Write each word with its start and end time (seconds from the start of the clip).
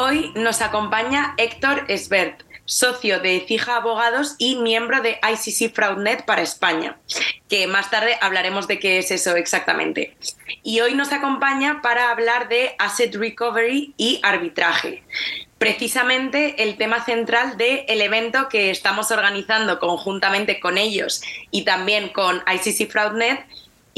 Hoy 0.00 0.30
nos 0.36 0.62
acompaña 0.62 1.34
Héctor 1.38 1.86
Esbert, 1.88 2.44
socio 2.66 3.18
de 3.18 3.44
Cija 3.48 3.78
Abogados 3.78 4.36
y 4.38 4.54
miembro 4.54 5.02
de 5.02 5.18
ICC 5.28 5.74
Fraudnet 5.74 6.24
para 6.24 6.40
España, 6.40 6.96
que 7.48 7.66
más 7.66 7.90
tarde 7.90 8.16
hablaremos 8.20 8.68
de 8.68 8.78
qué 8.78 8.98
es 8.98 9.10
eso 9.10 9.34
exactamente. 9.34 10.16
Y 10.62 10.78
hoy 10.82 10.94
nos 10.94 11.10
acompaña 11.10 11.82
para 11.82 12.12
hablar 12.12 12.48
de 12.48 12.76
Asset 12.78 13.12
Recovery 13.16 13.92
y 13.96 14.20
arbitraje. 14.22 15.02
Precisamente 15.58 16.62
el 16.62 16.76
tema 16.76 17.04
central 17.04 17.56
del 17.56 18.00
evento 18.00 18.48
que 18.48 18.70
estamos 18.70 19.10
organizando 19.10 19.80
conjuntamente 19.80 20.60
con 20.60 20.78
ellos 20.78 21.22
y 21.50 21.64
también 21.64 22.10
con 22.10 22.40
ICC 22.46 22.88
Fraudnet 22.88 23.44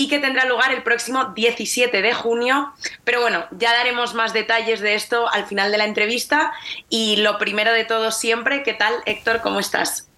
y 0.01 0.09
que 0.09 0.19
tendrá 0.19 0.47
lugar 0.47 0.73
el 0.73 0.83
próximo 0.83 1.27
17 1.35 2.01
de 2.01 2.15
junio. 2.15 2.73
Pero 3.05 3.21
bueno, 3.21 3.45
ya 3.51 3.75
daremos 3.75 4.15
más 4.15 4.33
detalles 4.33 4.81
de 4.81 4.95
esto 4.95 5.31
al 5.31 5.45
final 5.45 5.71
de 5.71 5.77
la 5.77 5.85
entrevista. 5.85 6.53
Y 6.89 7.17
lo 7.17 7.37
primero 7.37 7.71
de 7.71 7.85
todo 7.85 8.11
siempre, 8.11 8.63
¿qué 8.63 8.73
tal 8.73 8.95
Héctor? 9.05 9.43
¿Cómo 9.43 9.61
estás? 9.61 10.09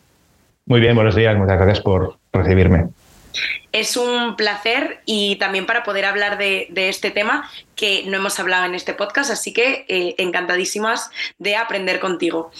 Muy 0.66 0.78
bien, 0.78 0.94
buenos 0.94 1.16
días, 1.16 1.36
muchas 1.36 1.56
gracias 1.56 1.80
por 1.80 2.16
recibirme. 2.32 2.90
Es 3.72 3.96
un 3.96 4.36
placer 4.36 5.00
y 5.06 5.36
también 5.36 5.66
para 5.66 5.82
poder 5.82 6.04
hablar 6.04 6.38
de, 6.38 6.68
este 6.74 7.10
tema 7.10 7.50
que 7.76 8.04
no 8.06 8.16
hemos 8.18 8.38
hablado 8.38 8.66
en 8.66 8.74
este 8.74 8.92
podcast, 8.94 9.30
así 9.30 9.52
que 9.52 9.84
eh, 9.88 10.14
encantadísimas 10.18 11.10
de 11.38 11.56
aprender 11.56 12.00
contigo. 12.00 12.50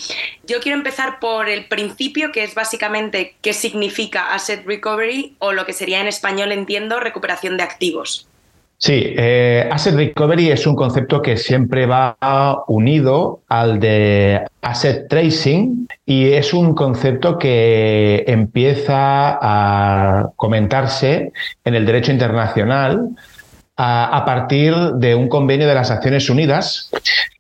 Yo 0.45 0.61
quiero 0.61 0.78
empezar 0.78 1.20
por 1.20 1.48
el 1.48 1.67
principio, 1.67 2.33
que 2.33 2.45
es 2.45 2.55
básicamente 2.55 3.37
qué 3.43 3.53
significa 3.53 4.33
Asset 4.33 4.67
Recovery 4.67 5.37
o 5.39 5.53
lo 5.53 5.67
que 5.67 5.73
sería 5.73 6.00
en 6.00 6.09
español, 6.09 6.53
entiendo, 6.53 7.00
recuperación 7.00 7.56
de 7.56 7.65
activos. 7.65 8.28
Sí, 8.83 9.14
eh, 9.16 9.69
Asset 9.70 9.94
Recovery 9.94 10.50
es 10.50 10.66
un 10.66 10.75
concepto 10.75 11.22
que 11.22 11.36
siempre 11.36 11.86
va 11.86 12.16
unido 12.66 13.42
al 13.48 13.78
de 13.78 14.42
Asset 14.61 15.06
Tracing 15.08 15.86
y 16.05 16.33
es 16.33 16.52
un 16.52 16.75
concepto 16.75 17.38
que 17.38 18.25
empieza 18.27 19.38
a 19.41 20.30
comentarse 20.34 21.30
en 21.64 21.75
el 21.77 21.86
derecho 21.86 22.10
internacional 22.10 23.10
a, 23.77 24.25
partir 24.27 24.75
de 24.94 25.14
un 25.14 25.28
convenio 25.28 25.69
de 25.69 25.75
las 25.75 25.88
Naciones 25.88 26.28
Unidas 26.28 26.91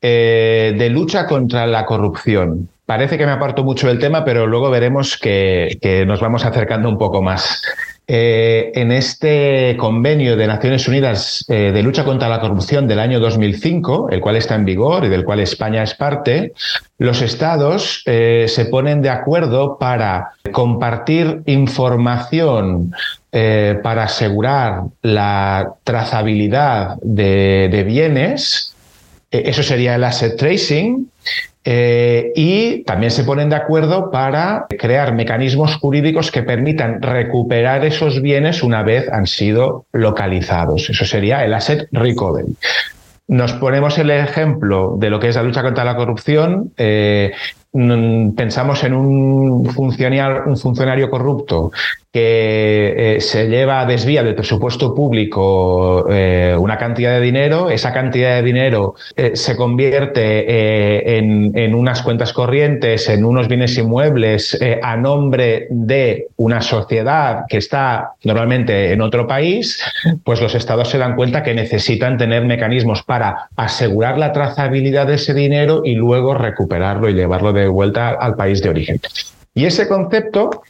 eh, 0.00 0.76
de 0.78 0.90
lucha 0.90 1.26
contra 1.26 1.66
la 1.66 1.86
corrupción. 1.86 2.68
Parece 2.86 3.18
que 3.18 3.26
me 3.26 3.32
aparto 3.32 3.64
mucho 3.64 3.88
del 3.88 3.98
tema, 3.98 4.24
pero 4.24 4.46
luego 4.46 4.70
veremos 4.70 5.18
que 5.18 6.04
nos 6.06 6.20
vamos 6.20 6.44
acercando 6.44 6.88
un 6.88 6.98
poco 6.98 7.20
más. 7.20 7.62
Eh, 8.08 8.72
en 8.74 8.90
este 8.90 9.76
convenio 9.78 10.36
de 10.36 10.48
Naciones 10.48 10.88
Unidas 10.88 11.44
eh, 11.48 11.70
de 11.72 11.82
lucha 11.84 12.04
contra 12.04 12.28
la 12.28 12.40
corrupción 12.40 12.88
del 12.88 12.98
año 12.98 13.20
2005, 13.20 14.08
el 14.10 14.20
cual 14.20 14.34
está 14.34 14.56
en 14.56 14.64
vigor 14.64 15.04
y 15.04 15.08
del 15.08 15.24
cual 15.24 15.38
España 15.38 15.84
es 15.84 15.94
parte, 15.94 16.52
los 16.98 17.22
estados 17.22 18.02
eh, 18.06 18.46
se 18.48 18.64
ponen 18.64 19.02
de 19.02 19.10
acuerdo 19.10 19.78
para 19.78 20.32
compartir 20.50 21.42
información 21.46 22.92
para 23.82 24.02
asegurar 24.04 24.82
la 25.00 25.76
trazabilidad 25.84 26.96
de 27.00 27.82
bienes. 27.86 28.74
Eso 29.30 29.62
sería 29.62 29.94
el 29.94 30.04
asset 30.04 30.36
tracing 30.36 31.08
eh, 31.64 32.32
y 32.34 32.82
también 32.84 33.10
se 33.10 33.24
ponen 33.24 33.48
de 33.48 33.56
acuerdo 33.56 34.10
para 34.10 34.66
crear 34.78 35.14
mecanismos 35.14 35.76
jurídicos 35.76 36.30
que 36.30 36.42
permitan 36.42 37.00
recuperar 37.00 37.84
esos 37.84 38.20
bienes 38.20 38.62
una 38.62 38.82
vez 38.82 39.08
han 39.08 39.26
sido 39.26 39.86
localizados. 39.92 40.90
Eso 40.90 41.04
sería 41.04 41.44
el 41.44 41.54
asset 41.54 41.88
recovery. 41.92 42.56
Nos 43.28 43.52
ponemos 43.54 43.96
el 43.98 44.10
ejemplo 44.10 44.96
de 44.98 45.10
lo 45.10 45.20
que 45.20 45.28
es 45.28 45.36
la 45.36 45.42
lucha 45.42 45.62
contra 45.62 45.84
la 45.84 45.96
corrupción. 45.96 46.72
Eh, 46.76 47.32
pensamos 47.72 48.84
en 48.84 48.92
un 48.92 49.64
funcionario, 49.66 50.42
un 50.46 50.58
funcionario 50.58 51.08
corrupto 51.08 51.72
que 52.12 53.16
eh, 53.16 53.20
se 53.22 53.48
lleva, 53.48 53.86
desvía 53.86 54.22
del 54.22 54.34
presupuesto 54.34 54.94
público 54.94 56.06
eh, 56.10 56.54
una 56.58 56.76
cantidad 56.76 57.12
de 57.12 57.20
dinero, 57.22 57.70
esa 57.70 57.90
cantidad 57.90 58.36
de 58.36 58.42
dinero 58.42 58.94
eh, 59.16 59.30
se 59.34 59.56
convierte 59.56 61.16
en, 61.18 61.56
en, 61.56 61.74
unas 61.74 62.02
cuentas 62.02 62.34
corrientes, 62.34 63.08
en 63.08 63.24
unos 63.24 63.48
bienes 63.48 63.78
inmuebles 63.78 64.58
a 64.82 64.96
nombre 64.96 65.68
de 65.70 66.28
una 66.36 66.60
sociedad 66.60 67.44
que 67.48 67.56
está 67.56 68.12
normalmente 68.24 68.92
en 68.92 69.00
otro 69.00 69.26
país, 69.26 69.82
pues 70.22 70.42
los 70.42 70.54
estados 70.54 70.90
se 70.90 70.98
dan 70.98 71.16
cuenta 71.16 71.42
que 71.42 71.54
necesitan 71.54 72.18
tener 72.18 72.44
mecanismos 72.44 73.02
para 73.02 73.48
asegurar 73.56 74.18
la 74.18 74.32
trazabilidad 74.32 75.06
de 75.06 75.14
ese 75.14 75.32
dinero 75.32 75.80
y 75.84 75.94
luego 75.94 76.34
recuperarlo 76.34 77.08
y 77.08 77.14
llevarlo 77.14 77.54
de 77.54 77.61
vuelta 77.68 78.10
al 78.10 78.34
país 78.36 78.62
de 78.62 78.70
origen. 78.70 79.00
Y 79.54 79.66
ese 79.66 79.88
concepto 79.88 80.62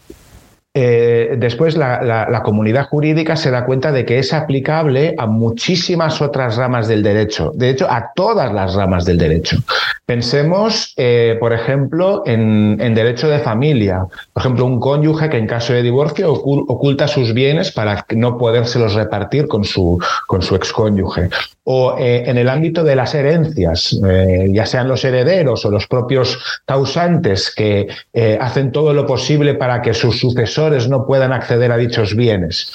eh, 0.74 1.34
después 1.36 1.76
la, 1.76 2.40
comunidad 2.42 2.88
jurídica 2.88 3.36
se 3.36 3.50
da 3.50 3.66
cuenta 3.66 3.92
de 3.92 4.06
que 4.06 4.18
es 4.18 4.32
aplicable 4.32 5.14
a 5.18 5.26
muchísimas 5.26 6.22
otras 6.22 6.56
ramas 6.56 6.88
del 6.88 7.02
derecho, 7.02 7.52
de 7.54 7.68
hecho 7.68 7.90
a 7.90 8.12
todas 8.14 8.52
las 8.54 8.74
ramas 8.74 9.04
del 9.04 9.18
derecho. 9.18 9.58
Pensemos, 10.04 10.94
eh, 10.96 11.36
por 11.38 11.52
ejemplo, 11.52 12.24
en, 12.26 12.76
derecho 12.94 13.28
de 13.28 13.38
familia. 13.38 14.04
Por 14.32 14.40
ejemplo, 14.42 14.66
un 14.66 14.80
cónyuge 14.80 15.30
que 15.30 15.38
en 15.38 15.46
caso 15.46 15.72
de 15.72 15.82
divorcio 15.82 16.32
oculta 16.32 17.06
sus 17.06 17.32
bienes 17.32 17.70
para 17.70 18.04
no 18.10 18.36
podérselos 18.36 18.94
repartir 18.94 19.46
con 19.46 19.64
su, 19.64 20.02
con 20.26 20.42
su 20.42 20.56
excónyuge 20.56 21.30
o 21.64 21.96
eh, 21.96 22.24
en 22.26 22.38
el 22.38 22.48
ámbito 22.48 22.82
de 22.82 22.96
las 22.96 23.14
herencias, 23.14 23.96
eh, 24.04 24.48
ya 24.50 24.66
sean 24.66 24.88
los 24.88 25.04
herederos 25.04 25.64
o 25.64 25.70
los 25.70 25.86
propios 25.86 26.36
causantes 26.66 27.54
que 27.54 27.86
hacen 28.40 28.72
todo 28.72 28.92
lo 28.92 29.06
posible 29.06 29.54
para 29.54 29.80
que 29.80 29.94
sus 29.94 30.18
sucesores 30.18 30.88
no 30.88 31.06
puedan 31.06 31.32
acceder 31.32 31.70
a 31.70 31.76
dichos 31.76 32.16
bienes. 32.16 32.72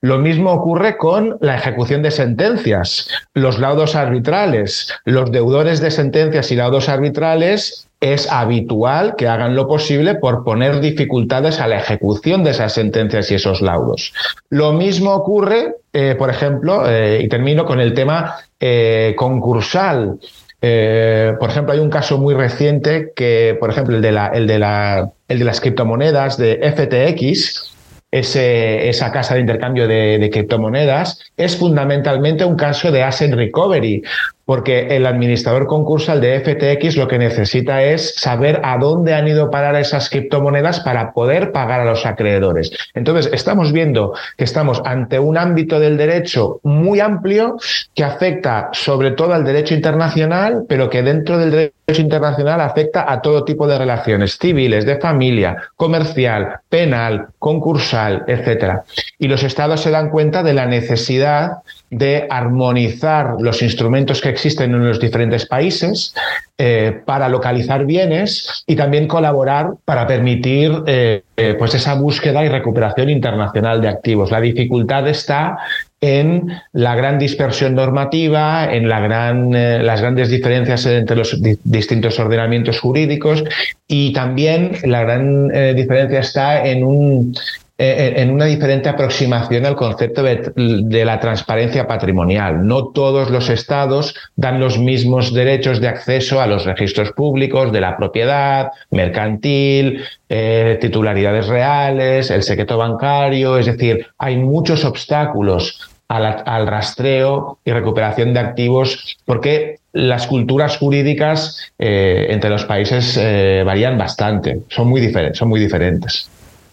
Lo 0.00 0.18
mismo 0.18 0.52
ocurre 0.52 0.96
con 0.96 1.38
la 1.40 1.56
ejecución 1.56 2.02
de 2.02 2.12
sentencias, 2.12 3.08
los 3.34 3.58
laudos 3.58 3.96
arbitrales. 3.96 4.94
Los 5.04 5.32
deudores 5.32 5.80
de 5.80 5.90
sentencias 5.90 6.52
y 6.52 6.56
laudos 6.56 6.88
arbitrales 6.88 7.88
es 8.00 8.30
habitual 8.30 9.16
que 9.16 9.26
hagan 9.26 9.56
lo 9.56 9.66
posible 9.66 10.14
por 10.14 10.44
poner 10.44 10.78
dificultades 10.78 11.58
a 11.58 11.66
la 11.66 11.78
ejecución 11.78 12.44
de 12.44 12.52
esas 12.52 12.74
sentencias 12.74 13.28
y 13.32 13.34
esos 13.34 13.60
laudos. 13.60 14.12
Lo 14.50 14.72
mismo 14.72 15.12
ocurre, 15.14 15.74
eh, 15.92 16.14
por 16.16 16.30
ejemplo, 16.30 16.88
eh, 16.88 17.20
y 17.24 17.28
termino 17.28 17.64
con 17.64 17.80
el 17.80 17.92
tema 17.92 18.36
eh, 18.60 19.14
concursal. 19.16 20.20
por 20.60 21.50
ejemplo, 21.50 21.72
hay 21.72 21.80
un 21.80 21.90
caso 21.90 22.18
muy 22.18 22.34
reciente 22.34 23.12
que, 23.16 23.56
por 23.58 23.70
ejemplo, 23.70 23.96
el 23.96 24.02
de, 24.02 24.12
la, 24.12 24.28
el 24.28 24.46
de, 24.46 24.60
la, 24.60 25.10
el 25.26 25.40
de 25.40 25.44
las 25.44 25.60
criptomonedas 25.60 26.36
de 26.36 26.60
FTX, 26.72 27.77
ese, 28.10 28.88
esa 28.88 29.12
casa 29.12 29.34
de 29.34 29.40
intercambio 29.40 29.86
de, 29.86 30.18
de, 30.18 30.30
criptomonedas, 30.30 31.20
es 31.36 31.56
fundamentalmente 31.56 32.44
un 32.44 32.56
caso 32.56 32.90
de 32.90 33.02
asset 33.02 33.32
recovery, 33.34 34.02
porque 34.48 34.96
el 34.96 35.04
administrador 35.04 35.66
concursal 35.66 36.22
de 36.22 36.40
FTX 36.40 36.96
lo 36.96 37.06
que 37.06 37.18
necesita 37.18 37.82
es 37.82 38.14
saber 38.14 38.62
a 38.64 38.78
dónde 38.78 39.12
han 39.12 39.28
ido 39.28 39.50
parar 39.50 39.76
esas 39.76 40.08
criptomonedas 40.08 40.80
para 40.80 41.12
poder 41.12 41.52
pagar 41.52 41.82
a 41.82 41.84
los 41.84 42.06
acreedores. 42.06 42.72
Entonces, 42.94 43.30
estamos 43.34 43.72
viendo 43.72 44.14
que 44.38 44.44
estamos 44.44 44.80
ante 44.86 45.18
un 45.18 45.36
ámbito 45.36 45.78
del 45.78 45.98
derecho 45.98 46.60
muy 46.62 46.98
amplio 46.98 47.58
que 47.94 48.04
afecta 48.04 48.70
sobre 48.72 49.10
todo 49.10 49.34
al 49.34 49.44
derecho 49.44 49.74
internacional, 49.74 50.64
pero 50.66 50.88
que 50.88 51.02
dentro 51.02 51.36
del 51.36 51.50
derecho 51.50 52.00
internacional 52.00 52.62
afecta 52.62 53.12
a 53.12 53.20
todo 53.20 53.44
tipo 53.44 53.66
de 53.66 53.76
relaciones 53.76 54.38
civiles, 54.38 54.86
de 54.86 54.98
familia, 54.98 55.58
comercial, 55.76 56.60
penal, 56.70 57.26
concursal, 57.38 58.24
etc. 58.26 58.80
Y 59.18 59.28
los 59.28 59.42
estados 59.42 59.82
se 59.82 59.90
dan 59.90 60.08
cuenta 60.08 60.42
de 60.42 60.54
la 60.54 60.64
necesidad 60.64 61.58
de 61.90 62.26
armonizar 62.28 63.36
los 63.40 63.62
instrumentos 63.62 64.20
que 64.20 64.28
existen 64.28 64.74
en 64.74 64.86
los 64.86 65.00
diferentes 65.00 65.46
países 65.46 66.14
eh, 66.58 67.00
para 67.04 67.28
localizar 67.28 67.86
bienes 67.86 68.64
y 68.66 68.76
también 68.76 69.06
colaborar 69.06 69.70
para 69.84 70.06
permitir 70.06 70.72
eh, 70.86 71.22
eh, 71.36 71.54
pues 71.58 71.74
esa 71.74 71.94
búsqueda 71.94 72.44
y 72.44 72.48
recuperación 72.48 73.08
internacional 73.08 73.80
de 73.80 73.88
activos. 73.88 74.30
La 74.30 74.40
dificultad 74.40 75.08
está 75.08 75.58
en 76.00 76.52
la 76.72 76.94
gran 76.94 77.18
dispersión 77.18 77.74
normativa, 77.74 78.72
en 78.72 78.88
la 78.88 79.00
gran, 79.00 79.52
las 79.52 80.00
grandes 80.00 80.28
diferencias 80.28 80.84
entre 80.86 81.16
los 81.16 81.40
distintos 81.64 82.20
ordenamientos 82.20 82.78
jurídicos 82.78 83.42
y 83.88 84.12
también 84.12 84.72
la 84.84 85.00
gran 85.02 85.48
diferencia 85.74 86.20
está 86.20 86.64
en 86.64 86.84
un 86.84 87.34
en 87.80 88.30
una 88.32 88.46
diferente 88.46 88.88
aproximación 88.88 89.64
al 89.64 89.76
concepto 89.76 90.24
de, 90.24 91.04
la 91.04 91.20
transparencia 91.20 91.86
patrimonial. 91.86 92.66
No 92.66 92.88
todos 92.88 93.30
los 93.30 93.48
estados 93.48 94.16
dan 94.34 94.58
los 94.58 94.78
mismos 94.78 95.32
derechos 95.32 95.80
de 95.80 95.86
acceso 95.86 96.40
a 96.40 96.48
los 96.48 96.64
registros 96.64 97.12
públicos 97.12 97.70
de 97.70 97.80
la 97.80 97.96
propiedad, 97.96 98.72
mercantil, 98.90 100.02
eh, 100.28 100.76
titularidades 100.80 101.46
reales, 101.46 102.32
el 102.32 102.42
secreto 102.42 102.76
bancario, 102.78 103.56
es 103.58 103.66
decir, 103.66 104.08
hay 104.18 104.36
muchos 104.36 104.84
obstáculos 104.84 105.88
al, 106.08 106.66
rastreo 106.66 107.58
y 107.64 107.70
recuperación 107.70 108.34
de 108.34 108.40
activos 108.40 109.18
porque 109.24 109.78
las 109.92 110.26
culturas 110.26 110.78
jurídicas 110.78 111.70
eh, 111.78 112.26
entre 112.30 112.50
los 112.50 112.64
países 112.64 113.20
varían 113.64 113.96
bastante, 113.96 114.62
son 114.68 114.88
muy, 114.88 115.12
son 115.34 115.48
muy 115.48 115.60
diferentes. 115.60 116.28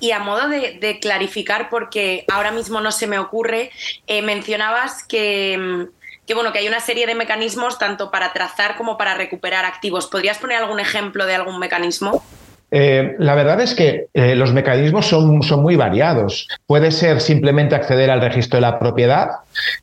Y 0.05 0.11
a 0.11 0.19
modo 0.19 0.47
de, 0.49 0.99
clarificar, 1.01 1.67
porque 1.67 2.25
ahora 2.31 2.51
mismo 2.51 2.79
no 2.79 2.91
se 2.91 3.07
me 3.07 3.17
ocurre, 3.17 3.71
eh, 4.05 4.21
mencionabas 4.21 5.01
que, 5.03 5.87
que, 6.27 6.35
bueno, 6.35 6.53
que 6.53 6.59
hay 6.59 6.67
una 6.67 6.79
serie 6.79 7.07
de 7.07 7.15
mecanismos 7.15 7.79
tanto 7.79 8.11
para 8.11 8.31
trazar 8.31 8.77
como 8.77 8.99
para 8.99 9.15
recuperar 9.15 9.65
activos. 9.65 10.05
¿Podrías 10.05 10.37
poner 10.37 10.57
algún 10.57 10.79
ejemplo 10.79 11.25
de 11.25 11.33
algún 11.33 11.57
mecanismo? 11.57 12.23
Eh, 12.77 13.15
la 13.19 13.35
verdad 13.35 13.61
es 13.61 13.73
que 13.73 14.07
eh, 14.13 14.35
los 14.35 14.51
mecanismos 14.51 15.05
son, 15.05 15.41
son, 15.43 15.61
muy 15.61 15.77
variados. 15.77 16.45
Puede 16.67 16.91
ser 16.91 17.21
simplemente 17.21 17.73
acceder 17.73 18.11
al 18.11 18.19
registro 18.19 18.57
de 18.57 18.61
la 18.63 18.77
propiedad 18.77 19.29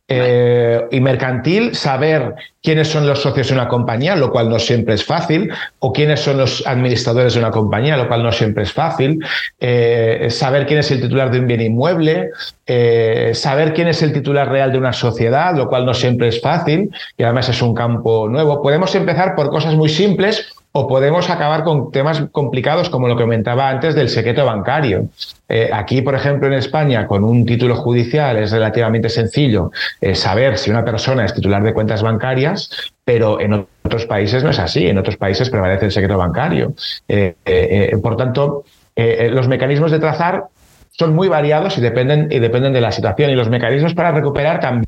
eh, 0.09 0.85
y 0.91 1.01
mercantil, 1.01 1.75
saber 1.75 2.35
quiénes 2.63 2.89
son 2.89 3.07
los 3.07 3.23
socios 3.23 3.49
de 3.49 3.55
una 3.55 3.67
compañía, 3.67 4.15
lo 4.15 4.31
cual 4.31 4.51
no 4.51 4.59
siempre 4.59 4.93
es 4.93 5.07
fácil, 5.07 5.51
o 5.79 5.91
quiénes 5.91 6.21
son 6.21 6.37
los 6.37 6.67
administradores 6.67 7.33
de 7.33 7.41
una 7.41 7.51
compañía, 7.51 7.97
lo 7.97 8.09
cual 8.09 8.25
no 8.25 8.31
siempre 8.31 8.65
es 8.65 8.73
fácil, 8.75 9.19
saber 10.29 10.67
quién 10.67 10.79
es 10.79 10.91
el 10.91 11.01
titular 11.01 11.31
de 11.31 11.41
un 11.41 11.47
bien 11.47 11.63
inmueble, 11.63 12.31
saber 13.33 13.73
quién 13.73 13.89
es 13.89 14.03
el 14.03 14.13
titular 14.13 14.49
real 14.49 14.71
de 14.71 14.79
una 14.79 14.93
sociedad, 14.93 15.57
lo 15.57 15.67
cual 15.67 15.87
no 15.87 15.95
siempre 15.95 16.29
es 16.29 16.41
fácil, 16.41 16.91
y 17.17 17.23
además 17.25 17.49
es 17.49 17.61
un 17.63 17.75
campo 17.75 18.29
nuevo. 18.29 18.63
Podemos 18.63 18.95
empezar 18.95 19.35
por 19.35 19.51
cosas 19.51 19.75
muy 19.75 19.89
simples 19.89 20.53
o 20.73 20.89
podemos 20.89 21.29
acabar 21.29 21.65
con 21.65 21.93
temas 21.93 22.25
complicados 22.33 22.89
como 22.89 23.07
lo 23.07 23.17
que 23.17 23.25
comentaba 23.25 23.69
antes 23.69 23.95
del 23.95 24.09
secreto 24.09 24.45
bancario. 24.47 25.09
Eh, 25.49 25.69
aquí, 25.71 26.01
por 26.01 26.15
ejemplo, 26.15 26.49
en 26.49 26.55
España, 26.55 27.07
con 27.07 27.25
un 27.25 27.45
título 27.45 27.77
judicial 27.77 28.39
es 28.39 28.53
relativamente 28.53 29.11
sencillo 29.11 29.71
eh, 30.01 30.15
saber 30.15 30.57
si 30.57 30.71
una 30.71 30.83
persona 30.83 31.27
es 31.27 31.35
titular 31.35 31.63
de 31.63 31.75
cuentas 31.75 32.03
bancarias, 32.03 32.71
pero 33.05 33.39
en 33.39 33.67
otros 33.85 34.07
países 34.07 34.43
no 34.43 34.51
es 34.51 34.59
así. 34.59 34.87
En 34.87 34.97
otros 34.97 35.19
países 35.19 35.51
prevalece 35.51 35.85
el 35.85 35.93
secreto 35.93 36.17
bancario. 36.17 36.73
Eh, 37.07 37.95
por 38.03 38.17
tanto, 38.17 38.65
los 38.97 39.49
mecanismos 39.49 39.91
de 39.91 39.99
trazar 39.99 40.45
son 40.91 41.15
muy 41.15 41.29
variados 41.29 41.77
y 41.77 41.83
dependen, 41.83 42.29
y 42.31 42.39
dependen 42.39 42.73
de 42.73 42.81
la 42.81 42.93
situación. 42.93 43.31
Y 43.31 43.35
los 43.35 43.51
mecanismos 43.51 43.93
para 43.93 44.13
recuperar 44.13 44.61
también. 44.61 44.87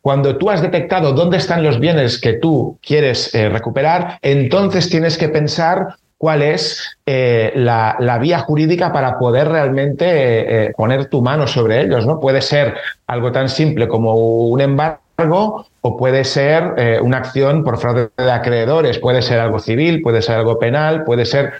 Cuando 0.00 0.36
tú 0.36 0.50
has 0.50 0.60
detectado 0.60 1.12
dónde 1.12 1.36
están 1.36 1.62
los 1.62 1.78
bienes 1.78 2.20
que 2.20 2.34
tú 2.34 2.78
quieres 2.84 3.32
eh, 3.34 3.48
recuperar, 3.48 4.18
entonces 4.20 4.88
tienes 4.88 5.16
que 5.16 5.28
pensar 5.28 5.94
cuál 6.18 6.42
es 6.42 6.96
eh, 7.06 7.52
la, 7.54 8.18
vía 8.20 8.40
jurídica 8.40 8.92
para 8.92 9.18
poder 9.18 9.48
realmente 9.48 10.06
eh, 10.06 10.72
poner 10.76 11.06
tu 11.06 11.22
mano 11.22 11.46
sobre 11.46 11.82
ellos. 11.82 12.04
¿no? 12.04 12.18
Puede 12.18 12.40
ser 12.40 12.74
algo 13.06 13.30
tan 13.30 13.48
simple 13.48 13.86
como 13.86 14.14
un 14.16 14.60
embargo 14.60 15.66
o 15.82 15.96
puede 15.96 16.24
ser 16.24 17.00
una 17.02 17.18
acción 17.18 17.64
por 17.64 17.78
fraude 17.78 18.08
de 18.16 18.30
acreedores, 18.30 18.98
puede 18.98 19.20
ser 19.22 19.40
algo 19.40 19.58
civil, 19.58 20.00
puede 20.02 20.22
ser 20.22 20.36
algo 20.36 20.58
penal, 20.58 21.04
puede 21.04 21.24
ser 21.24 21.54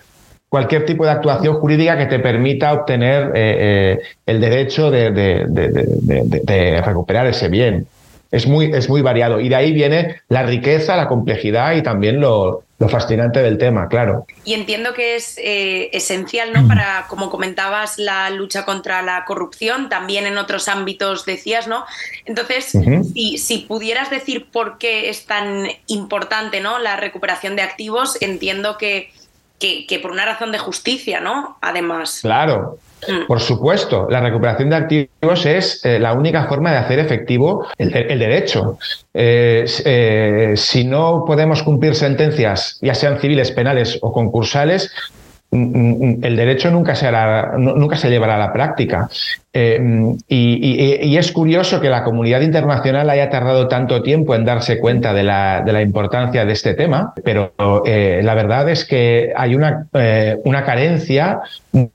cualquier 0.52 0.84
tipo 0.84 1.06
de 1.06 1.12
actuación 1.12 1.54
jurídica 1.54 1.96
que 1.96 2.04
te 2.04 2.18
permita 2.18 2.74
obtener 2.74 3.32
el 4.26 4.38
derecho 4.38 4.90
de 4.90 6.82
recuperar 6.84 7.26
ese 7.26 7.48
bien 7.48 7.86
es 8.32 8.46
muy, 8.46 8.72
es 8.72 8.88
muy 8.88 9.02
variado. 9.02 9.38
Y 9.38 9.48
de 9.48 9.56
ahí 9.56 9.72
viene 9.72 10.22
la 10.28 10.42
riqueza, 10.42 10.96
la 10.96 11.06
complejidad 11.06 11.76
y 11.76 11.82
también 11.82 12.18
lo, 12.18 12.64
fascinante 12.88 13.40
del 13.40 13.58
tema, 13.58 13.86
claro. 13.86 14.26
Y 14.44 14.54
entiendo 14.54 14.92
que 14.92 15.14
es 15.14 15.38
eh, 15.38 15.90
esencial, 15.92 16.52
¿no? 16.52 16.66
Para, 16.66 17.06
como 17.08 17.30
comentabas, 17.30 17.96
la 17.96 18.28
lucha 18.30 18.64
contra 18.64 19.02
la 19.02 19.24
corrupción, 19.24 19.88
también 19.88 20.26
en 20.26 20.36
otros 20.36 20.66
ámbitos 20.66 21.24
decías, 21.24 21.68
¿no? 21.68 21.84
Entonces, 22.24 22.76
si, 23.14 23.38
si, 23.38 23.58
pudieras 23.58 24.10
decir 24.10 24.48
por 24.50 24.78
qué 24.78 25.10
es 25.10 25.26
tan 25.26 25.68
importante, 25.86 26.60
¿no? 26.60 26.80
La 26.80 26.96
recuperación 26.96 27.54
de 27.54 27.62
activos, 27.62 28.20
entiendo 28.20 28.78
que, 28.78 29.12
que, 29.62 29.86
que 29.86 30.00
por 30.00 30.10
una 30.10 30.26
razón 30.26 30.50
de 30.50 30.58
justicia, 30.58 31.20
¿no? 31.20 31.56
Además. 31.60 32.18
Claro. 32.20 32.78
Mm. 33.06 33.26
Por 33.28 33.40
supuesto, 33.40 34.08
la 34.10 34.20
recuperación 34.20 34.70
de 34.70 34.76
activos 34.76 35.46
es 35.46 35.84
eh, 35.84 36.00
la 36.00 36.14
única 36.14 36.46
forma 36.46 36.72
de 36.72 36.78
hacer 36.78 36.98
efectivo 36.98 37.66
el, 37.78 37.90
derecho. 38.18 38.78
Eh, 39.14 39.64
eh, 39.84 40.54
si 40.56 40.84
no 40.84 41.24
podemos 41.24 41.62
cumplir 41.62 41.94
sentencias, 41.94 42.78
ya 42.80 42.94
sean 42.94 43.20
civiles, 43.20 43.52
penales 43.52 43.98
o 44.02 44.12
concursales, 44.12 44.92
el 45.52 46.36
derecho 46.36 46.70
nunca 46.70 46.94
nunca 47.58 47.96
se 47.96 48.08
llevará 48.08 48.36
a 48.36 48.38
la 48.38 48.52
práctica. 48.52 49.08
Eh, 49.52 49.78
y, 50.28 51.16
es 51.16 51.30
curioso 51.30 51.78
que 51.78 51.90
la 51.90 52.04
comunidad 52.04 52.40
internacional 52.40 53.10
haya 53.10 53.28
tardado 53.28 53.68
tanto 53.68 54.02
tiempo 54.02 54.34
en 54.34 54.46
darse 54.46 54.78
cuenta 54.80 55.12
de 55.12 55.22
la, 55.22 55.82
importancia 55.82 56.46
de 56.46 56.52
este 56.54 56.72
tema, 56.72 57.12
pero 57.22 57.52
eh, 57.84 58.22
la 58.24 58.34
verdad 58.34 58.70
es 58.70 58.86
que 58.86 59.32
hay 59.36 59.54
eh, 59.92 60.38
una 60.44 60.64
carencia 60.64 61.40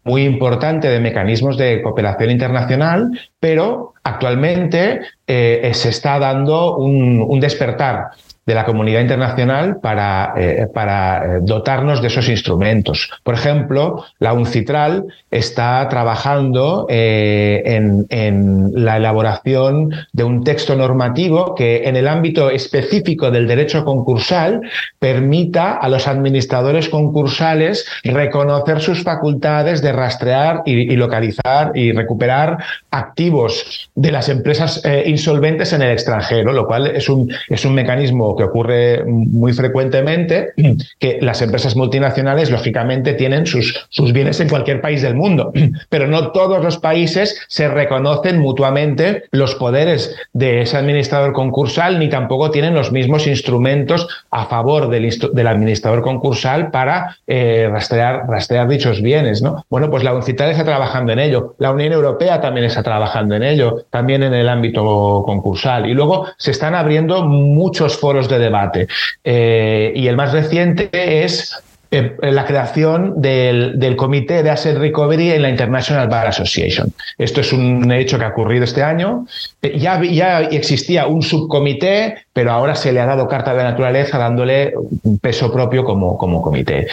muy 0.03 0.23
importante 0.23 0.87
de 0.89 0.99
mecanismos 0.99 1.57
de 1.57 1.81
cooperación 1.81 2.29
internacional, 2.29 3.09
pero 3.39 3.93
actualmente 4.03 5.01
se 5.25 5.89
está 5.89 6.19
dando 6.19 6.77
un 6.77 7.39
despertar 7.39 8.11
de 8.47 8.55
la 8.55 8.63
comunidad 8.63 9.01
internacional 9.01 9.79
para, 9.81 10.33
eh, 10.37 10.67
para 10.73 11.17
eh, 11.17 11.39
dotarnos 11.41 12.01
de 12.01 12.07
esos 12.07 12.29
instrumentos. 12.29 13.11
Por 13.21 13.35
ejemplo, 13.35 14.05
la 14.19 14.31
UNCITRAL 14.31 15.03
está 15.29 15.85
trabajando 15.89 16.87
eh, 16.89 17.61
en, 17.65 18.07
en, 18.09 18.71
la 18.73 18.95
elaboración 18.95 19.91
de 20.13 20.23
un 20.23 20.45
texto 20.45 20.75
normativo 20.77 21.55
que 21.55 21.89
en 21.89 21.97
el 21.97 22.07
ámbito 22.07 22.49
específico 22.49 23.31
del 23.31 23.47
derecho 23.47 23.83
concursal 23.83 24.61
permita 24.97 25.73
a 25.73 25.89
los 25.89 26.07
administradores 26.07 26.87
concursales 26.87 27.85
reconocer 28.05 28.79
sus 28.79 29.03
facultades 29.03 29.81
de 29.81 29.91
rastrear 29.91 30.61
y, 30.65 30.95
localizar 30.95 31.71
y 31.75 31.91
recuperar 31.91 32.57
activos 32.91 33.89
de 33.95 34.11
las 34.11 34.29
empresas 34.29 34.81
insolventes 35.05 35.73
en 35.73 35.81
el 35.81 35.91
extranjero, 35.91 36.53
lo 36.53 36.65
cual 36.65 36.87
es 36.87 37.09
un, 37.09 37.29
es 37.49 37.65
un 37.65 37.73
mecanismo 37.73 38.36
que 38.37 38.43
ocurre 38.43 39.03
muy 39.05 39.53
frecuentemente, 39.53 40.53
que 40.99 41.19
las 41.21 41.41
empresas 41.41 41.75
multinacionales, 41.75 42.51
lógicamente, 42.51 43.13
tienen 43.13 43.45
sus, 43.45 43.87
sus 43.89 44.13
bienes 44.13 44.39
en 44.39 44.49
cualquier 44.49 44.81
país 44.81 45.01
del 45.01 45.15
mundo, 45.15 45.51
pero 45.89 46.07
no 46.07 46.31
todos 46.31 46.63
los 46.63 46.77
países 46.77 47.41
se 47.47 47.67
reconocen 47.67 48.39
mutuamente 48.39 49.23
los 49.31 49.55
poderes 49.55 50.15
de 50.33 50.61
ese 50.61 50.77
administrador 50.77 51.33
concursal, 51.33 51.99
ni 51.99 52.09
tampoco 52.09 52.51
tienen 52.51 52.73
los 52.73 52.91
mismos 52.91 53.27
instrumentos 53.27 54.07
a 54.31 54.45
favor 54.45 54.89
del, 54.89 55.47
administrador 55.47 56.01
concursal 56.01 56.71
para 56.71 57.17
eh, 57.25 57.69
rastrear, 57.71 58.27
rastrear 58.27 58.67
dichos 58.67 59.01
bienes. 59.01 59.41
¿no? 59.41 59.65
Bueno, 59.69 59.89
pues 59.89 60.03
la 60.03 60.13
UNCITAL 60.13 60.51
está 60.51 60.63
trabajando 60.63 61.13
en 61.13 61.19
ello, 61.19 61.55
la 61.57 61.71
Unión 61.71 61.93
Europea 61.93 62.41
también 62.41 62.65
está 62.65 62.83
trabajando 62.83 63.35
en 63.35 63.43
ello, 63.43 63.85
también 63.89 64.23
en 64.23 64.33
el 64.33 64.49
ámbito 64.49 65.23
concursal. 65.25 65.87
Y 65.89 65.93
luego 65.93 66.27
se 66.37 66.51
están 66.51 66.75
abriendo 66.75 67.23
muchos 67.23 67.97
foros 67.97 68.26
de 68.29 68.39
debate. 68.39 68.87
Eh, 69.23 69.93
y 69.95 70.07
el 70.07 70.15
más 70.15 70.33
reciente 70.33 70.89
es 71.23 71.55
eh, 71.89 72.17
la 72.21 72.45
creación 72.45 73.21
del, 73.21 73.95
Comité 73.95 74.43
de 74.43 74.49
Asset 74.49 74.77
Recovery 74.77 75.31
en 75.31 75.41
la 75.41 75.49
International 75.49 76.07
Bar 76.09 76.27
Association. 76.27 76.91
Esto 77.17 77.41
es 77.41 77.53
un 77.53 77.89
hecho 77.91 78.19
que 78.19 78.25
ha 78.25 78.29
ocurrido 78.29 78.65
este 78.65 78.83
año. 78.83 79.25
Eh, 79.61 79.79
ya, 79.79 80.01
ya 80.03 80.41
existía 80.41 81.07
un 81.07 81.21
subcomité, 81.21 82.25
pero 82.33 82.51
ahora 82.51 82.75
se 82.75 82.91
le 82.91 82.99
ha 82.99 83.05
dado 83.05 83.27
carta 83.27 83.53
de 83.53 83.63
naturaleza 83.63 84.17
dándole 84.17 84.73
un 85.03 85.17
peso 85.19 85.51
propio 85.51 85.85
como, 85.85 86.17
como 86.17 86.41
comité. 86.41 86.87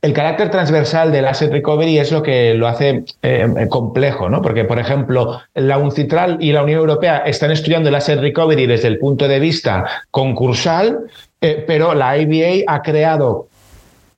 El 0.00 0.12
carácter 0.12 0.50
transversal 0.50 1.10
del 1.10 1.26
asset 1.26 1.50
recovery 1.50 1.98
es 1.98 2.12
lo 2.12 2.22
que 2.22 2.54
lo 2.54 2.68
hace 2.68 3.04
complejo, 3.68 4.28
¿no? 4.28 4.40
Porque, 4.42 4.64
por 4.64 4.78
ejemplo, 4.78 5.40
la 5.54 5.78
UNCITRAL 5.78 6.38
y 6.40 6.52
la 6.52 6.62
Unión 6.62 6.78
Europea 6.78 7.18
están 7.26 7.50
estudiando 7.50 7.88
el 7.88 7.96
asset 7.96 8.20
recovery 8.20 8.66
desde 8.66 8.86
el 8.86 8.98
punto 8.98 9.26
de 9.26 9.40
vista 9.40 9.86
concursal, 10.12 11.00
eh, 11.40 11.64
pero 11.66 11.94
la 11.94 12.16
IBA 12.16 12.72
ha 12.72 12.80
creado 12.82 13.48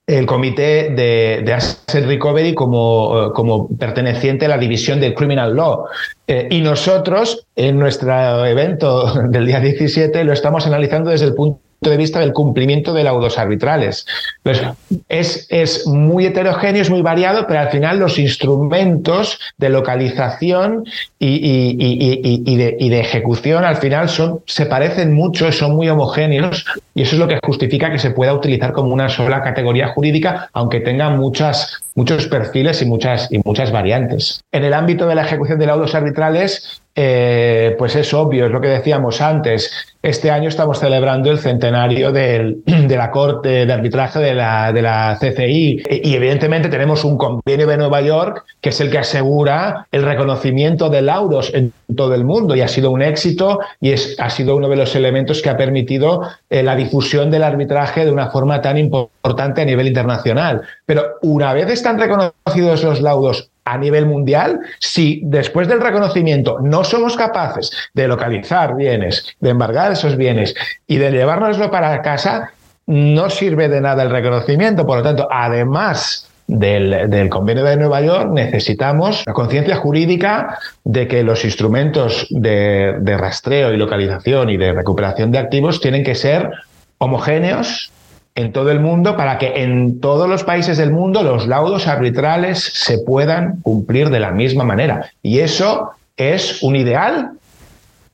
el 0.06 0.26
comité 0.26 0.90
de, 0.90 1.52
Asset 1.52 2.04
Recovery 2.04 2.54
como, 2.54 3.32
como, 3.32 3.68
perteneciente 3.68 4.46
a 4.46 4.48
la 4.48 4.58
división 4.58 5.00
del 5.00 5.14
Criminal 5.14 5.54
Law. 5.54 5.86
Eh, 6.26 6.48
y 6.50 6.60
nosotros, 6.60 7.46
en 7.56 7.78
nuestro 7.78 8.44
evento 8.44 9.12
del 9.28 9.46
día 9.46 9.60
17, 9.60 10.24
lo 10.24 10.32
estamos 10.32 10.66
analizando 10.66 11.10
desde 11.10 11.26
el 11.26 11.34
punto 11.34 11.60
de 11.88 11.96
vista 11.96 12.20
del 12.20 12.32
cumplimiento 12.32 12.92
de 12.92 13.04
laudos 13.04 13.38
arbitrales. 13.38 14.06
Pues 14.42 14.62
es, 15.08 15.46
es 15.48 15.86
muy 15.86 16.26
heterogéneo, 16.26 16.82
es 16.82 16.90
muy 16.90 17.00
variado, 17.00 17.46
pero 17.46 17.60
al 17.60 17.70
final 17.70 17.98
los 17.98 18.18
instrumentos 18.18 19.38
de 19.56 19.70
localización 19.70 20.84
y, 21.18 22.56
de, 22.56 23.00
ejecución 23.00 23.64
al 23.64 23.76
final 23.76 24.08
son, 24.08 24.40
se 24.46 24.66
parecen 24.66 25.14
mucho, 25.14 25.50
son 25.52 25.74
muy 25.74 25.88
homogéneos 25.88 26.66
y 26.94 27.02
eso 27.02 27.16
es 27.16 27.18
lo 27.18 27.28
que 27.28 27.38
justifica 27.42 27.90
que 27.90 27.98
se 27.98 28.10
pueda 28.10 28.34
utilizar 28.34 28.72
como 28.72 28.92
una 28.92 29.08
sola 29.08 29.42
categoría 29.42 29.88
jurídica, 29.88 30.50
aunque 30.52 30.80
tenga 30.80 31.08
muchos 31.10 32.26
perfiles 32.30 32.82
y 32.82 32.86
muchas, 32.86 33.30
y 33.32 33.40
muchas 33.44 33.72
variantes. 33.72 34.42
En 34.52 34.64
el 34.64 34.74
ámbito 34.74 35.06
de 35.06 35.14
la 35.14 35.22
ejecución 35.22 35.58
de 35.58 35.66
laudos 35.66 35.94
arbitrales, 35.94 36.82
eh, 36.94 37.74
pues 37.78 37.96
es 37.96 38.12
obvio, 38.12 38.46
es 38.46 38.52
lo 38.52 38.60
que 38.60 38.68
decíamos 38.68 39.20
antes. 39.20 39.70
Este 40.02 40.30
año 40.30 40.48
estamos 40.48 40.78
celebrando 40.78 41.30
el 41.30 41.38
centenario 41.38 42.10
de 42.12 42.56
la 42.96 43.10
Corte 43.10 43.66
de 43.66 43.72
Arbitraje 43.72 44.18
de 44.18 44.34
la, 44.34 44.72
de 44.72 44.80
la 44.80 45.18
CCI 45.20 45.82
y 46.02 46.14
evidentemente 46.14 46.70
tenemos 46.70 47.04
un 47.04 47.18
convenio 47.18 47.66
de 47.66 47.76
Nueva 47.76 48.00
York 48.00 48.46
que 48.62 48.70
es 48.70 48.80
el 48.80 48.90
que 48.90 48.96
asegura 48.96 49.86
el 49.92 50.02
reconocimiento 50.02 50.88
de 50.88 51.02
laudos 51.02 51.52
en 51.52 51.74
todo 51.94 52.14
el 52.14 52.24
mundo 52.24 52.56
y 52.56 52.62
ha 52.62 52.68
sido 52.68 52.90
un 52.90 53.02
éxito 53.02 53.60
y 53.78 53.92
es, 53.92 54.16
ha 54.18 54.30
sido 54.30 54.56
uno 54.56 54.70
de 54.70 54.76
los 54.76 54.96
elementos 54.96 55.42
que 55.42 55.50
ha 55.50 55.58
permitido 55.58 56.22
eh, 56.48 56.62
la 56.62 56.76
difusión 56.76 57.30
del 57.30 57.42
arbitraje 57.42 58.06
de 58.06 58.10
una 58.10 58.30
forma 58.30 58.62
tan 58.62 58.78
importante 58.78 59.60
a 59.60 59.64
nivel 59.66 59.86
internacional. 59.86 60.62
Pero 60.86 61.18
una 61.20 61.52
vez 61.52 61.68
están 61.68 61.98
reconocidos 61.98 62.82
los 62.84 63.02
laudos 63.02 63.50
a 63.64 63.78
nivel 63.78 64.06
mundial, 64.06 64.60
si 64.80 65.20
después 65.24 65.68
del 65.68 65.80
reconocimiento 65.80 66.58
no 66.60 66.82
somos 66.82 67.16
capaces 67.16 67.70
de 67.94 68.08
localizar 68.08 68.74
bienes, 68.74 69.36
de 69.38 69.50
embargar 69.50 69.89
esos 69.92 70.16
bienes 70.16 70.54
y 70.86 70.96
de 70.96 71.10
llevárnoslo 71.10 71.70
para 71.70 72.02
casa, 72.02 72.50
no 72.86 73.30
sirve 73.30 73.68
de 73.68 73.80
nada 73.80 74.02
el 74.02 74.10
reconocimiento. 74.10 74.86
Por 74.86 74.98
lo 74.98 75.04
tanto, 75.04 75.28
además 75.30 76.28
del, 76.46 77.28
convenio 77.28 77.64
de 77.64 77.76
Nueva 77.76 78.00
York, 78.00 78.30
necesitamos 78.32 79.22
la 79.26 79.32
conciencia 79.32 79.76
jurídica 79.76 80.58
de 80.84 81.06
que 81.06 81.22
los 81.22 81.44
instrumentos 81.44 82.26
de, 82.30 82.96
de 82.98 83.16
rastreo 83.16 83.72
y 83.72 83.76
localización 83.76 84.50
y 84.50 84.56
de 84.56 84.72
recuperación 84.72 85.30
de 85.30 85.38
activos 85.38 85.80
tienen 85.80 86.02
que 86.02 86.14
ser 86.14 86.50
homogéneos 86.98 87.92
en 88.34 88.52
todo 88.52 88.70
el 88.70 88.80
mundo 88.80 89.16
para 89.16 89.38
que 89.38 89.62
en 89.62 90.00
todos 90.00 90.28
los 90.28 90.44
países 90.44 90.78
del 90.78 90.90
mundo 90.90 91.22
los 91.22 91.46
laudos 91.46 91.86
arbitrales 91.86 92.58
se 92.60 92.98
puedan 92.98 93.60
cumplir 93.62 94.10
de 94.10 94.20
la 94.20 94.30
misma 94.30 94.64
manera. 94.64 95.10
Y 95.22 95.40
eso 95.40 95.90
es 96.16 96.62
un 96.62 96.76
ideal 96.76 97.32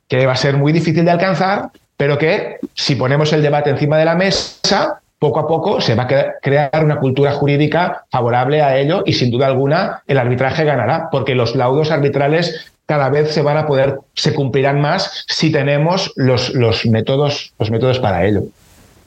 que 0.09 0.27
va 0.27 0.33
a 0.33 0.37
ser 0.37 0.57
muy 0.57 0.73
difícil 0.73 1.05
de 1.05 1.11
alcanzar, 1.11 1.71
pero 1.97 2.19
que 2.19 2.59
si 2.75 2.95
ponemos 2.95 3.33
el 3.33 3.43
debate 3.43 3.71
encima 3.71 3.99
de 3.99 4.05
la 4.05 4.15
mesa, 4.15 5.01
poco 5.19 5.41
a 5.41 5.49
poco 5.49 5.81
se 5.81 5.95
va 5.95 6.05
a 6.05 6.35
crear 6.43 6.85
una 6.85 6.99
cultura 6.99 7.33
jurídica 7.33 8.05
favorable 8.11 8.63
a 8.63 8.77
ello 8.79 9.03
y 9.07 9.15
sin 9.15 9.31
duda 9.31 9.47
alguna 9.47 10.03
el 10.07 10.19
arbitraje 10.19 10.65
ganará, 10.65 11.09
porque 11.11 11.35
los 11.35 11.57
laudos 11.57 11.91
arbitrales 11.91 12.73
cada 12.87 13.09
vez 13.09 13.33
se 13.33 13.43
van 13.43 13.57
a 13.57 13.67
poder, 13.67 13.99
se 14.15 14.33
cumplirán 14.35 14.81
más 14.81 15.25
si 15.27 15.51
tenemos 15.51 16.13
los, 16.15 16.55
los 16.55 16.87
métodos, 16.87 17.53
los 17.59 17.71
métodos 17.71 17.99
para 17.99 18.25
ello. 18.25 18.43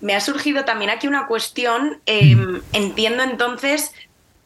Me 0.01 0.15
ha 0.15 0.21
surgido 0.21 0.65
también 0.65 0.91
aquí 0.91 1.07
una 1.07 1.27
cuestión. 1.27 1.99
Em, 2.05 2.61
entiendo 2.73 3.23
entonces 3.23 3.91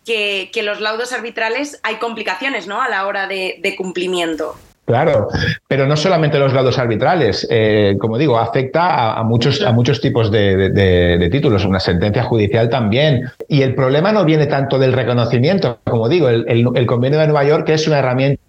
que, 0.05 0.50
los 0.63 0.81
laudos 0.81 1.13
arbitrales 1.13 1.79
hay 1.83 1.95
complicaciones 1.95 2.67
¿no? 2.67 2.81
a 2.81 2.89
la 2.89 3.05
hora 3.05 3.27
de, 3.27 3.75
cumplimiento. 3.77 4.55
Claro, 4.86 5.30
pero 5.66 5.88
no 5.88 5.96
solamente 5.96 6.38
los 6.38 6.52
laudos 6.54 6.78
arbitrales, 6.78 7.48
eh, 7.50 7.96
como 8.00 8.18
digo, 8.18 8.38
afecta 8.38 9.13
a, 9.13 9.24
muchos, 9.24 9.62
a 9.62 9.72
muchos 9.72 10.02
tipos 10.02 10.30
de, 10.30 11.30
títulos, 11.32 11.63
una 11.63 11.80
sentencia 11.80 12.24
judicial 12.24 12.68
también. 12.70 13.30
Y 13.48 13.62
el 13.62 13.75
problema 13.75 14.12
no 14.12 14.25
viene 14.25 14.46
tanto 14.46 14.78
del 14.78 14.92
reconocimiento, 14.92 15.80
como 15.86 16.10
digo, 16.10 16.28
el, 16.28 16.46
el 16.50 16.86
convenio 16.86 17.20
de 17.20 17.28
Nueva 17.28 17.46
York 17.46 17.70
es 17.70 17.88
una 17.88 18.00
herramienta 18.00 18.44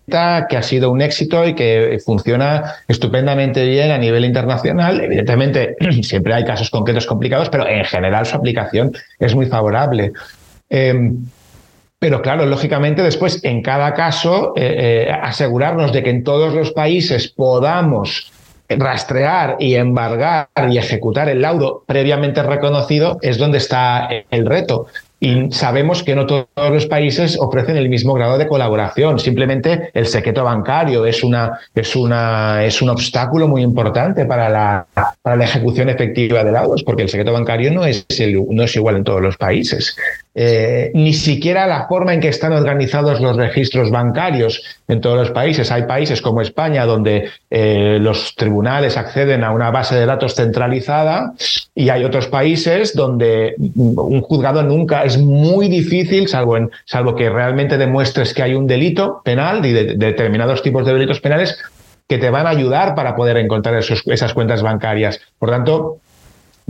que 0.49 0.57
ha 0.57 0.63
sido 0.63 0.91
un 0.91 1.03
éxito 1.03 1.47
y 1.47 1.55
que 1.55 1.99
funciona 2.05 2.75
estupendamente 2.89 3.65
bien 3.65 3.93
a 3.93 3.99
nivel 3.99 4.25
internacional. 4.25 5.01
Evidentemente, 5.01 5.77
siempre 6.03 6.35
hay 6.35 6.45
casos 6.45 6.69
concretos 6.69 7.07
complicados, 7.07 7.49
pero 7.49 7.69
en 7.69 7.85
general 7.85 8.27
su 8.27 8.37
aplicación 8.37 8.93
es 9.21 9.35
muy 9.37 9.47
favorable. 9.47 10.13
Em, 10.69 11.25
pero 11.99 12.21
claro, 12.23 12.45
lógicamente 12.47 13.03
después 13.03 13.43
en 13.45 13.63
cada 13.63 13.95
caso 13.95 14.53
eh, 14.57 15.07
eh, 15.09 15.13
asegurarnos 15.23 15.93
de 15.93 16.03
que 16.03 16.11
en 16.11 16.25
todos 16.25 16.55
los 16.55 16.73
países 16.73 17.29
podamos 17.29 18.31
rastrear 18.69 19.57
y 19.59 19.75
embargar 19.75 20.49
y 20.71 20.79
ejecutar 20.79 21.29
el 21.29 21.43
laudo 21.43 21.85
previamente 21.87 22.43
reconocido 22.43 23.19
es 23.23 23.39
donde 23.39 23.59
está 23.59 24.09
el 24.31 24.47
reto. 24.47 24.87
Y 25.25 25.51
sabemos 25.53 26.03
que 26.03 26.15
no 26.15 26.27
todos 26.27 26.47
los 26.57 26.85
países 26.85 27.39
ofrecen 27.41 27.79
el 27.79 27.89
mismo 27.89 28.13
grado 28.13 28.37
de 28.37 28.47
colaboración. 28.47 29.19
Simplemente 29.19 29.91
el 29.95 30.07
secreto 30.07 30.45
bancario 30.45 31.07
es, 31.07 31.25
una, 31.25 31.61
es, 31.75 31.97
una, 31.97 32.63
es 32.63 32.83
un 32.83 32.91
obstáculo 32.91 33.49
muy 33.49 33.63
importante 33.63 34.27
para 34.27 34.51
la, 34.51 34.87
para 35.23 35.37
la 35.37 35.45
ejecución 35.45 35.89
efectiva 35.89 36.45
de 36.45 36.53
laudos, 36.53 36.83
porque 36.83 37.05
el 37.05 37.09
secreto 37.09 37.33
bancario 37.33 37.73
no 37.73 37.87
es, 37.87 38.07
no 38.51 38.65
es 38.65 38.77
igual 38.77 38.97
en 38.97 39.05
todos 39.05 39.23
los 39.23 39.39
países. 39.39 39.97
Eh, 40.37 40.91
ni 40.95 41.13
siquiera 41.13 41.65
la 41.69 41.87
forma 41.87 42.13
en 42.13 42.21
que 42.21 42.27
están 42.27 42.53
organizados 42.53 43.21
los 43.21 43.37
registros 43.37 43.93
bancarios 43.93 44.63
en 44.89 45.01
todos 45.01 45.17
los 45.17 45.31
países. 45.31 45.71
Hay 45.71 45.85
países 45.85 46.21
como 46.21 46.41
España 46.41 46.87
donde 46.87 47.31
eh, 47.51 47.99
los 48.01 48.35
tribunales 48.35 48.97
acceden 48.97 49.45
a 49.45 49.53
una 49.53 49.71
base 49.71 49.95
de 49.95 50.07
datos 50.07 50.35
centralizada 50.35 51.35
y 51.73 51.89
hay 51.91 52.03
otros 52.03 52.27
países 52.27 52.97
donde 52.97 53.55
un 53.59 54.21
juzgado 54.23 54.65
nunca 54.65 55.05
es 55.05 55.19
muy 55.19 55.69
difícil, 55.69 56.27
salvo, 56.27 56.57
salvo 56.85 57.15
que 57.15 57.31
realmente 57.31 57.79
demuestres 57.79 58.35
que 58.35 58.43
hay 58.43 58.55
un 58.55 58.67
delito 58.67 59.23
penal 59.25 59.65
y 59.65 59.73
de, 59.73 59.95
determinados 59.95 60.63
tipos 60.63 60.85
de 60.85 60.95
delitos 60.95 61.21
penales 61.21 61.57
que 62.09 62.19
te 62.19 62.31
van 62.31 62.49
a 62.49 62.51
ayudar 62.51 62.97
para 62.97 63.15
poder 63.15 63.37
encontrar 63.37 63.77
esas 63.77 64.35
cuentas 64.35 64.63
bancarias. 64.63 65.21
Por 65.39 65.51
tanto, 65.51 65.99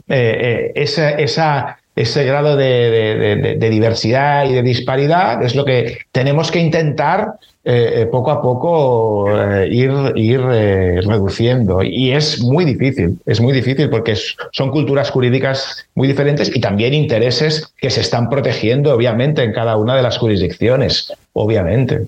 eh, 0.07 0.73
esa 0.75 1.79
ese 1.97 2.25
grado 2.25 2.57
de, 2.57 3.57
diversidad 3.71 4.47
y 4.47 4.55
de 4.55 4.63
disparidad 4.63 5.43
es 5.43 5.55
lo 5.55 5.65
que 5.65 5.99
tenemos 6.11 6.51
que 6.51 6.59
intentar 6.59 7.35
eh, 7.65 8.03
eh, 8.03 8.07
poco 8.07 8.31
a 8.31 8.43
poco 8.43 9.27
eh, 9.31 9.69
ir, 9.71 9.93
ir 10.17 10.41
reduciendo. 10.41 11.83
Y 11.83 12.13
es 12.13 12.43
muy 12.43 12.65
difícil, 12.65 13.19
es 13.27 13.41
muy 13.41 13.53
difícil 13.53 13.89
porque 13.91 14.17
son 14.53 14.71
culturas 14.71 15.11
jurídicas 15.11 15.87
muy 15.95 16.09
diferentes 16.09 16.55
y 16.55 16.61
también 16.61 16.95
intereses 16.95 17.73
que 17.79 17.91
se 17.91 18.01
están 18.01 18.29
protegiendo, 18.29 18.93
obviamente, 18.93 19.43
en 19.43 19.53
cada 19.53 19.77
una 19.77 19.97
de 19.97 20.03
las 20.03 20.19
jurisdicciones, 20.19 21.13
obviamente. 21.33 22.07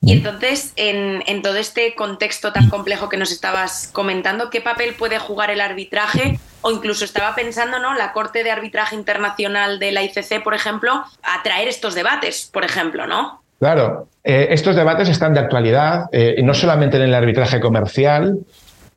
Y 0.00 0.12
entonces, 0.12 0.72
en, 0.76 1.24
en, 1.26 1.42
todo 1.42 1.56
este 1.56 1.94
contexto 1.96 2.52
tan 2.52 2.70
complejo 2.70 3.08
que 3.08 3.16
nos 3.16 3.32
estabas 3.32 3.90
comentando, 3.92 4.48
¿qué 4.48 4.60
papel 4.60 4.94
puede 4.94 5.18
jugar 5.18 5.50
el 5.50 5.60
arbitraje? 5.60 6.38
O 6.60 6.70
incluso 6.70 7.04
estaba 7.04 7.34
pensando, 7.34 7.80
¿no? 7.80 7.94
La 7.94 8.12
Corte 8.12 8.44
de 8.44 8.52
Arbitraje 8.52 8.94
Internacional 8.94 9.80
de 9.80 9.90
la 9.90 10.02
ICC, 10.02 10.42
por 10.44 10.54
ejemplo, 10.54 10.92
a 11.22 11.42
traer 11.42 11.66
estos 11.66 11.96
debates, 11.96 12.48
por 12.52 12.64
ejemplo, 12.64 13.06
¿no? 13.08 13.42
Claro, 13.58 14.06
eh, 14.22 14.48
estos 14.50 14.76
debates 14.76 15.08
están 15.08 15.34
de 15.34 15.40
actualidad, 15.40 16.06
eh, 16.12 16.40
no 16.44 16.54
solamente 16.54 16.96
en 16.96 17.04
el 17.04 17.14
arbitraje 17.14 17.60
comercial, 17.60 18.38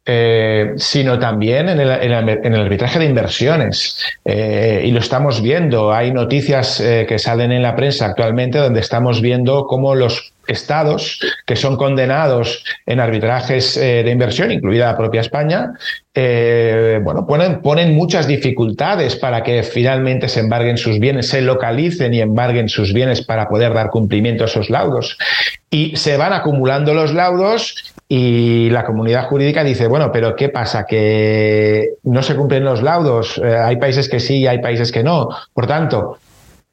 eh, 0.05 0.73
sino 0.77 1.17
también 1.19 1.69
en 1.69 1.79
el, 1.79 2.55
arbitraje 2.55 2.99
de 2.99 3.05
inversiones. 3.05 3.97
y 4.25 4.91
lo 4.91 4.99
estamos 4.99 5.41
viendo. 5.41 5.93
Hay 5.93 6.11
noticias 6.11 6.79
que 6.79 7.19
salen 7.19 7.51
en 7.51 7.61
la 7.61 7.75
prensa 7.75 8.07
actualmente 8.07 8.57
donde 8.57 8.79
estamos 8.79 9.21
viendo 9.21 9.67
cómo 9.67 9.95
los 9.95 10.33
estados 10.51 11.19
que 11.45 11.55
son 11.55 11.77
condenados 11.77 12.63
en 12.85 12.99
arbitrajes 12.99 13.75
de 13.75 14.09
inversión, 14.09 14.51
incluida 14.51 14.87
la 14.87 14.97
propia 14.97 15.21
España, 15.21 15.73
bueno, 16.13 17.25
ponen, 17.61 17.95
muchas 17.95 18.27
dificultades 18.27 19.15
para 19.15 19.43
que 19.43 19.63
finalmente 19.63 20.27
se 20.27 20.41
embarguen 20.41 20.77
sus 20.77 20.99
bienes, 20.99 21.29
se 21.29 21.41
localicen 21.41 22.13
y 22.13 22.21
embarguen 22.21 22.69
sus 22.69 22.93
bienes 22.93 23.21
para 23.21 23.47
poder 23.47 23.73
dar 23.73 23.89
cumplimiento 23.89 24.43
a 24.43 24.47
esos 24.47 24.69
laudos. 24.69 25.17
Y 25.69 25.95
se 25.95 26.17
van 26.17 26.33
acumulando 26.33 26.93
los 26.93 27.13
laudos 27.13 27.93
y 28.13 28.69
la 28.71 28.83
comunidad 28.83 29.29
jurídica 29.29 29.63
dice, 29.63 29.87
bueno, 29.87 30.11
pero 30.11 30.35
¿qué 30.35 30.49
pasa? 30.49 30.85
Que 30.85 31.91
no 32.03 32.21
se 32.21 32.35
cumplen 32.35 32.65
los 32.65 32.81
laudos. 32.83 33.37
Eh, 33.37 33.55
hay 33.55 33.77
países 33.77 34.09
que 34.09 34.19
sí 34.19 34.39
y 34.39 34.47
hay 34.47 34.59
países 34.59 34.91
que 34.91 35.01
no. 35.01 35.29
Por 35.53 35.65
tanto, 35.65 36.17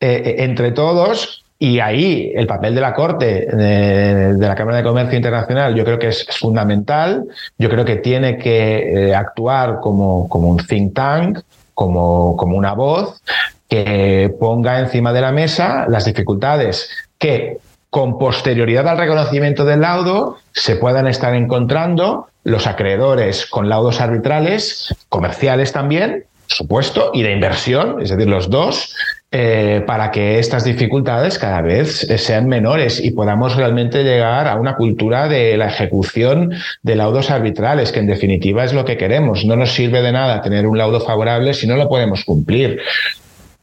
eh, 0.00 0.20
eh, 0.24 0.34
entre 0.38 0.72
todos, 0.72 1.44
y 1.58 1.80
ahí 1.80 2.32
el 2.34 2.46
papel 2.46 2.74
de 2.74 2.80
la 2.80 2.94
Corte, 2.94 3.46
de, 3.46 4.36
la 4.38 4.54
Cámara 4.54 4.78
de 4.78 4.84
Comercio 4.84 5.16
Internacional, 5.16 5.74
yo 5.74 5.84
creo 5.84 5.98
que 5.98 6.08
es, 6.08 6.26
fundamental. 6.38 7.24
Yo 7.58 7.68
creo 7.68 7.84
que 7.84 7.96
tiene 7.96 8.38
que 8.38 9.12
actuar 9.14 9.80
como, 9.80 10.28
como 10.28 10.48
un 10.48 10.58
think 10.58 10.94
tank, 10.94 11.40
como, 11.74 12.36
como 12.36 12.56
una 12.56 12.74
voz 12.74 13.20
que 13.68 14.34
ponga 14.40 14.80
encima 14.80 15.12
de 15.12 15.20
la 15.20 15.32
mesa 15.32 15.86
las 15.88 16.04
dificultades 16.04 16.88
que 17.18 17.58
con 17.90 18.18
posterioridad 18.18 18.86
al 18.88 18.98
reconocimiento 18.98 19.64
del 19.64 19.80
laudo 19.80 20.38
se 20.52 20.76
puedan 20.76 21.06
estar 21.06 21.34
encontrando 21.34 22.28
los 22.44 22.66
acreedores 22.66 23.46
con 23.46 23.68
laudos 23.68 24.00
arbitrales, 24.00 24.94
comerciales 25.08 25.72
también, 25.72 26.24
supuesto, 26.46 27.10
y 27.12 27.22
de 27.22 27.32
inversión, 27.32 28.00
es 28.02 28.10
decir, 28.10 28.28
los 28.28 28.48
dos, 28.50 28.94
eh, 29.30 29.84
para 29.86 30.10
que 30.10 30.38
estas 30.38 30.64
dificultades 30.64 31.38
cada 31.38 31.60
vez 31.60 32.06
sean 32.16 32.48
menores 32.48 32.98
y 33.04 33.10
podamos 33.10 33.56
realmente 33.56 34.02
llegar 34.02 34.48
a 34.48 34.56
una 34.56 34.74
cultura 34.74 35.28
de 35.28 35.54
la 35.58 35.66
ejecución 35.66 36.54
de 36.82 36.96
laudos 36.96 37.30
arbitrales, 37.30 37.92
que 37.92 38.00
en 38.00 38.06
definitiva 38.06 38.64
es 38.64 38.72
lo 38.72 38.86
que 38.86 38.96
queremos. 38.96 39.44
No 39.44 39.54
nos 39.54 39.72
sirve 39.72 40.00
de 40.00 40.12
nada 40.12 40.40
tener 40.40 40.66
un 40.66 40.78
laudo 40.78 41.00
favorable 41.00 41.52
si 41.52 41.66
no 41.66 41.76
lo 41.76 41.90
podemos 41.90 42.24
cumplir. 42.24 42.80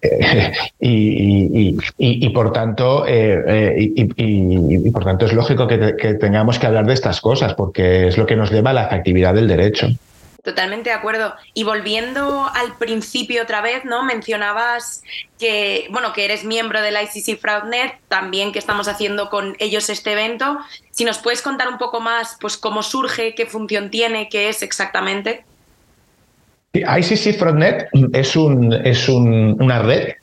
y, 0.80 2.30
por 2.30 2.52
tanto, 2.54 3.06
y, 3.08 4.92
por 4.92 5.04
tanto 5.04 5.26
es 5.26 5.34
lógico 5.34 5.68
que, 5.68 5.78
tengamos 6.20 6.60
que 6.60 6.68
hablar 6.68 6.86
de 6.86 6.94
estas 6.94 7.22
cosas 7.22 7.56
porque 7.56 8.10
es 8.10 8.18
lo 8.20 8.28
que 8.28 8.36
nos 8.36 8.52
lleva 8.52 8.70
a 8.70 8.74
la 8.74 8.84
efectividad 8.84 9.34
del 9.34 9.48
derecho. 9.48 9.88
Totalmente 10.46 10.92
de 10.92 10.96
acuerdo. 10.96 11.34
Y 11.56 11.64
volviendo 11.64 12.48
al 12.54 12.78
principio 12.78 13.42
otra 13.42 13.62
vez, 13.62 13.84
¿no? 13.84 14.04
Mencionabas 14.04 15.02
que, 15.40 15.88
bueno, 15.90 16.14
que 16.14 16.24
eres 16.24 16.44
miembro 16.44 16.84
del 16.84 16.96
ICC 17.02 17.40
FraudNet, 17.40 17.96
también 18.10 18.52
que 18.52 18.60
estamos 18.60 18.88
haciendo 18.88 19.32
con 19.32 19.56
ellos 19.58 19.90
este 19.90 20.12
evento. 20.12 20.60
Si 20.92 21.04
nos 21.04 21.18
puedes 21.18 21.42
contar 21.42 21.68
un 21.68 21.80
poco 21.80 22.00
más, 22.00 22.38
pues 22.40 22.58
cómo 22.58 22.84
surge, 22.84 23.34
qué 23.34 23.48
función 23.48 23.90
tiene, 23.90 24.30
qué 24.30 24.48
es 24.48 24.62
exactamente. 24.62 25.44
ICC 26.74 27.40
FraudNet 27.40 27.88
es, 28.14 28.36
un, 28.36 28.72
es 28.72 29.10
una 29.10 29.80
red 29.80 30.14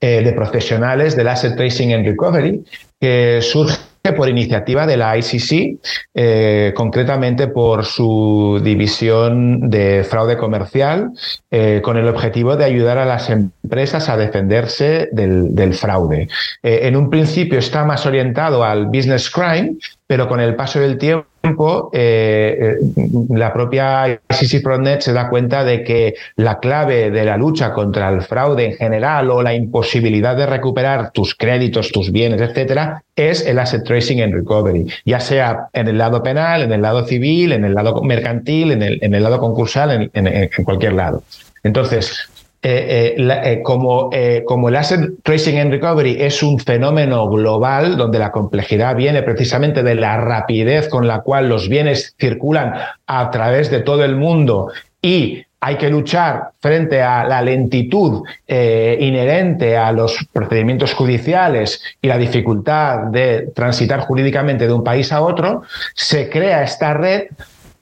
eh, 0.00 0.22
de 0.22 0.32
profesionales 0.34 1.16
del 1.16 1.26
Asset 1.26 1.56
Tracing 1.56 1.94
and 1.94 2.06
Recovery 2.06 2.64
que 3.00 3.40
surge 3.42 3.76
por 4.12 4.28
iniciativa 4.28 4.86
de 4.86 4.98
la 4.98 5.16
ICC, 5.16 5.78
eh, 6.14 6.72
concretamente 6.76 7.48
por 7.48 7.86
su 7.86 8.60
división 8.62 9.70
de 9.70 10.04
fraude 10.04 10.36
comercial, 10.36 11.12
eh, 11.50 11.80
con 11.82 11.96
el 11.96 12.06
objetivo 12.08 12.56
de 12.56 12.66
ayudar 12.66 12.98
a 12.98 13.06
las 13.06 13.30
empresas 13.30 14.10
a 14.10 14.18
defenderse 14.18 15.08
del, 15.12 15.74
fraude. 15.74 16.28
en 16.62 16.96
un 16.96 17.08
principio 17.08 17.58
está 17.58 17.84
más 17.84 18.04
orientado 18.04 18.62
al 18.62 18.86
business 18.86 19.30
crime, 19.30 19.76
pero 20.06 20.28
con 20.28 20.40
el 20.40 20.54
paso 20.54 20.80
del 20.80 20.98
tiempo 20.98 21.90
eh, 21.92 22.76
eh, 22.96 23.08
la 23.30 23.52
propia 23.52 24.08
ICC 24.08 25.00
se 25.00 25.12
da 25.12 25.28
cuenta 25.28 25.64
de 25.64 25.84
que 25.84 26.14
la 26.36 26.58
clave 26.58 27.10
de 27.10 27.24
la 27.24 27.36
lucha 27.36 27.72
contra 27.72 28.08
el 28.08 28.22
fraude 28.22 28.64
en 28.64 28.72
general 28.76 29.30
o 29.30 29.42
la 29.42 29.54
imposibilidad 29.54 30.36
de 30.36 30.46
recuperar 30.46 31.10
tus 31.12 31.34
créditos, 31.34 31.92
tus 31.92 32.10
bienes, 32.10 32.40
etcétera, 32.40 33.02
es 33.14 33.46
el 33.46 33.58
asset 33.58 33.84
tracing 33.84 34.22
and 34.22 34.34
recovery, 34.34 34.86
ya 35.04 35.20
sea 35.20 35.68
en 35.72 35.88
el 35.88 35.98
lado 35.98 36.22
penal, 36.22 36.62
en 36.62 36.72
el 36.72 36.82
lado 36.82 37.06
civil, 37.06 37.52
en 37.52 37.64
el 37.64 37.74
lado 37.74 38.02
mercantil, 38.02 38.72
en 38.72 38.82
el, 38.82 38.98
en 39.02 39.14
el 39.14 39.22
lado 39.22 39.38
concursal, 39.38 40.10
en 40.12 40.64
cualquier 40.64 40.94
lado. 40.94 41.22
Entonces, 41.62 42.28
eh, 42.66 43.14
eh, 43.18 43.40
eh, 43.44 43.62
como, 43.62 44.08
como 44.46 44.70
el 44.70 44.76
Asset 44.76 45.22
Tracing 45.22 45.58
and 45.58 45.70
Recovery 45.70 46.16
es 46.18 46.42
un 46.42 46.58
fenómeno 46.58 47.28
global 47.28 47.98
donde 47.98 48.18
la 48.18 48.32
complejidad 48.32 48.96
viene 48.96 49.22
precisamente 49.22 49.82
de 49.82 49.94
la 49.94 50.16
rapidez 50.16 50.88
con 50.88 51.06
la 51.06 51.20
cual 51.20 51.50
los 51.50 51.68
bienes 51.68 52.14
circulan 52.18 52.72
a 53.06 53.30
través 53.30 53.70
de 53.70 53.80
todo 53.80 54.02
el 54.02 54.16
mundo 54.16 54.70
y 55.02 55.44
hay 55.60 55.76
que 55.76 55.90
luchar 55.90 56.52
frente 56.58 57.02
a 57.02 57.24
la 57.28 57.42
lentitud 57.42 58.22
inherente 58.48 59.76
a 59.76 59.92
los 59.92 60.26
procedimientos 60.32 60.94
judiciales 60.94 61.82
y 62.00 62.08
la 62.08 62.16
dificultad 62.16 63.08
de 63.08 63.50
transitar 63.54 64.00
jurídicamente 64.00 64.66
de 64.66 64.72
un 64.72 64.84
país 64.84 65.12
a 65.12 65.20
otro, 65.20 65.64
se 65.94 66.30
crea 66.30 66.62
esta 66.62 66.94
red 66.94 67.24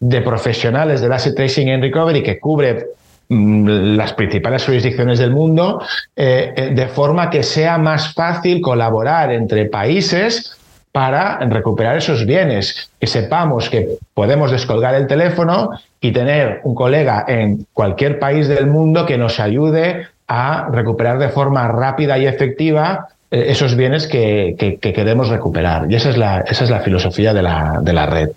de 0.00 0.20
profesionales 0.22 1.00
del 1.00 1.12
Asset 1.12 1.36
Tracing 1.36 1.70
and 1.70 1.84
Recovery 1.84 2.24
que 2.24 2.40
cubre 2.40 2.86
las 3.96 4.12
principales 4.12 4.64
jurisdicciones 4.64 5.18
del 5.18 5.30
mundo, 5.30 5.82
eh, 6.16 6.52
eh, 6.56 6.70
de 6.74 6.86
forma 6.88 7.30
que 7.30 7.42
sea 7.42 7.78
más 7.78 8.12
fácil 8.14 8.60
colaborar 8.60 9.32
entre 9.32 9.66
países 9.66 10.56
para 10.92 11.38
recuperar 11.38 11.96
esos 11.96 12.26
bienes, 12.26 12.90
que 13.00 13.06
sepamos 13.06 13.70
que 13.70 13.96
podemos 14.12 14.50
descolgar 14.50 14.94
el 14.94 15.06
teléfono 15.06 15.70
y 16.00 16.12
tener 16.12 16.60
un 16.64 16.74
colega 16.74 17.24
en 17.26 17.66
cualquier 17.72 18.18
país 18.18 18.46
del 18.46 18.66
mundo 18.66 19.06
que 19.06 19.16
nos 19.16 19.40
ayude 19.40 20.08
a 20.28 20.68
recuperar 20.70 21.18
de 21.18 21.30
forma 21.30 21.66
rápida 21.68 22.18
y 22.18 22.26
efectiva 22.26 23.08
eh, 23.30 23.46
esos 23.48 23.74
bienes 23.74 24.06
que, 24.06 24.54
queremos 24.80 25.30
recuperar. 25.30 25.90
Y 25.90 25.94
esa 25.94 26.10
es 26.10 26.18
la, 26.18 26.40
esa 26.40 26.64
es 26.64 26.70
la 26.70 26.80
filosofía 26.80 27.32
de 27.32 27.42
la, 27.42 27.80
de 27.82 27.92
la 27.94 28.04
red. 28.04 28.30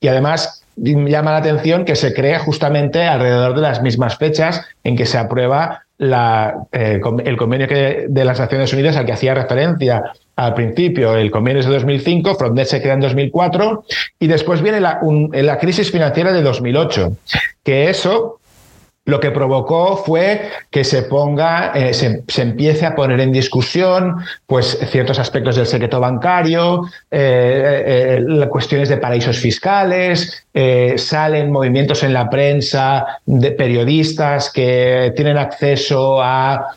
Y 0.00 0.08
además, 0.08 0.64
llama 0.80 1.32
la 1.32 1.38
atención 1.38 1.84
que 1.84 1.96
se 1.96 2.14
crea 2.14 2.38
justamente 2.38 3.04
alrededor 3.04 3.54
de 3.54 3.62
las 3.62 3.82
mismas 3.82 4.16
fechas 4.16 4.62
en 4.84 4.96
que 4.96 5.06
se 5.06 5.18
aprueba 5.18 5.84
eh, 6.00 7.00
el 7.24 7.36
convenio 7.36 7.66
de 7.66 8.24
las 8.24 8.38
Naciones 8.38 8.72
Unidas 8.72 8.96
al 8.96 9.04
que 9.04 9.12
hacía 9.12 9.34
referencia 9.34 10.12
al 10.36 10.54
principio. 10.54 11.16
El 11.16 11.30
convenio 11.30 11.60
es 11.60 11.66
de 11.66 11.72
2005, 11.72 12.36
Frontnet 12.36 12.66
se 12.66 12.80
crea 12.80 12.94
en 12.94 13.00
2004 13.00 13.84
y 14.20 14.26
después 14.28 14.62
viene 14.62 14.80
la, 14.80 15.00
la 15.32 15.58
crisis 15.58 15.90
financiera 15.90 16.32
de 16.32 16.42
2008, 16.42 17.16
que 17.64 17.90
eso 17.90 18.38
lo 19.08 19.20
que 19.20 19.30
provocó 19.30 19.96
fue 19.96 20.50
que 20.70 20.84
se 20.84 21.02
ponga, 21.02 21.72
eh, 21.74 21.94
se, 21.94 22.42
empiece 22.42 22.84
a 22.84 22.94
poner 22.94 23.18
en 23.20 23.32
discusión 23.32 24.16
pues, 24.46 24.78
ciertos 24.90 25.18
aspectos 25.18 25.56
del 25.56 25.66
secreto 25.66 25.98
bancario, 25.98 26.82
eh, 27.10 28.18
eh, 28.20 28.48
cuestiones 28.50 28.90
de 28.90 28.98
paraísos 28.98 29.38
fiscales, 29.38 30.44
salen 30.96 31.50
movimientos 31.50 32.02
en 32.02 32.12
la 32.12 32.28
prensa 32.28 33.06
de 33.24 33.52
periodistas 33.52 34.50
que 34.52 35.12
tienen 35.16 35.38
acceso 35.38 36.20
a 36.20 36.76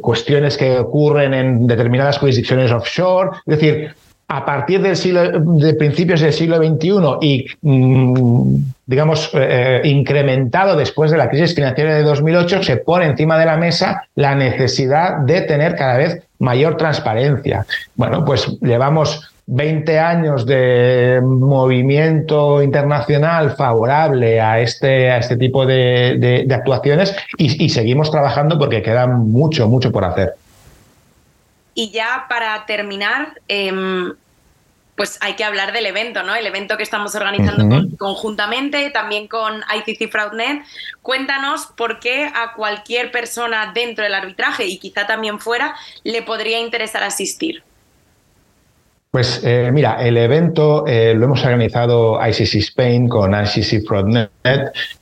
cuestiones 0.00 0.56
que 0.56 0.78
ocurren 0.78 1.32
en 1.32 1.66
determinadas 1.66 2.18
jurisdicciones 2.18 2.70
offshore. 2.70 3.30
Es 3.46 3.58
decir, 3.58 3.94
a 4.28 4.44
partir 4.44 4.80
del 4.80 4.96
siglo, 4.96 5.30
de 5.40 5.74
principios 5.74 6.20
del 6.20 6.32
siglo 6.32 6.56
XXI 6.56 7.18
y, 7.20 7.46
mm, 7.60 8.56
digamos, 8.86 9.30
eh, 9.34 9.82
incrementado 9.84 10.76
después 10.76 11.10
de 11.10 11.18
la 11.18 11.28
crisis 11.28 11.54
financiera 11.54 11.94
de 11.94 12.02
2008, 12.02 12.62
se 12.62 12.78
pone 12.78 13.06
encima 13.06 13.38
de 13.38 13.46
la 13.46 13.56
mesa 13.56 14.08
la 14.14 14.34
necesidad 14.34 15.18
de 15.18 15.42
tener 15.42 15.76
cada 15.76 15.98
vez 15.98 16.22
mayor 16.38 16.76
transparencia. 16.76 17.66
Bueno, 17.96 18.24
pues 18.24 18.58
llevamos 18.60 19.30
20 19.46 19.98
años 19.98 20.46
de 20.46 21.20
movimiento 21.22 22.62
internacional 22.62 23.50
favorable 23.52 24.40
a 24.40 24.60
este, 24.60 25.10
a 25.10 25.18
este 25.18 25.36
tipo 25.36 25.66
de, 25.66 26.46
actuaciones 26.50 27.14
y, 27.36 27.64
y 27.64 27.68
seguimos 27.68 28.10
trabajando 28.10 28.58
porque 28.58 28.82
queda 28.82 29.06
mucho, 29.06 29.68
mucho 29.68 29.92
por 29.92 30.04
hacer. 30.04 30.34
Y 31.74 31.90
ya 31.90 32.26
para 32.28 32.66
terminar, 32.66 33.40
em, 33.48 34.14
pues 34.96 35.18
hay 35.20 35.34
que 35.34 35.44
hablar 35.44 35.72
del 35.72 35.86
evento, 35.86 36.22
¿no? 36.22 36.34
El 36.34 36.46
evento 36.46 36.76
que 36.76 36.84
estamos 36.84 37.14
organizando 37.14 37.66
conjuntamente, 37.98 38.90
también 38.90 39.26
con 39.26 39.62
ICC 39.74 40.08
Fraudnet. 40.08 40.64
Cuéntanos 41.02 41.66
por 41.76 41.98
qué 41.98 42.30
a 42.32 42.52
cualquier 42.54 43.10
persona 43.10 43.72
dentro 43.74 44.04
del 44.04 44.14
arbitraje 44.14 44.66
y 44.66 44.78
quizá 44.78 45.06
también 45.06 45.40
fuera 45.40 45.74
le 46.04 46.22
podría 46.22 46.60
interesar 46.60 47.02
asistir. 47.02 47.64
Pues 49.14 49.42
eh, 49.44 49.70
mira, 49.72 50.04
el 50.04 50.16
evento 50.16 50.84
eh, 50.88 51.14
lo 51.14 51.26
hemos 51.26 51.44
organizado 51.44 52.18
ICC 52.20 52.56
Spain 52.56 53.08
con 53.08 53.32
ICC 53.32 53.86
Fraudnet. 53.86 54.28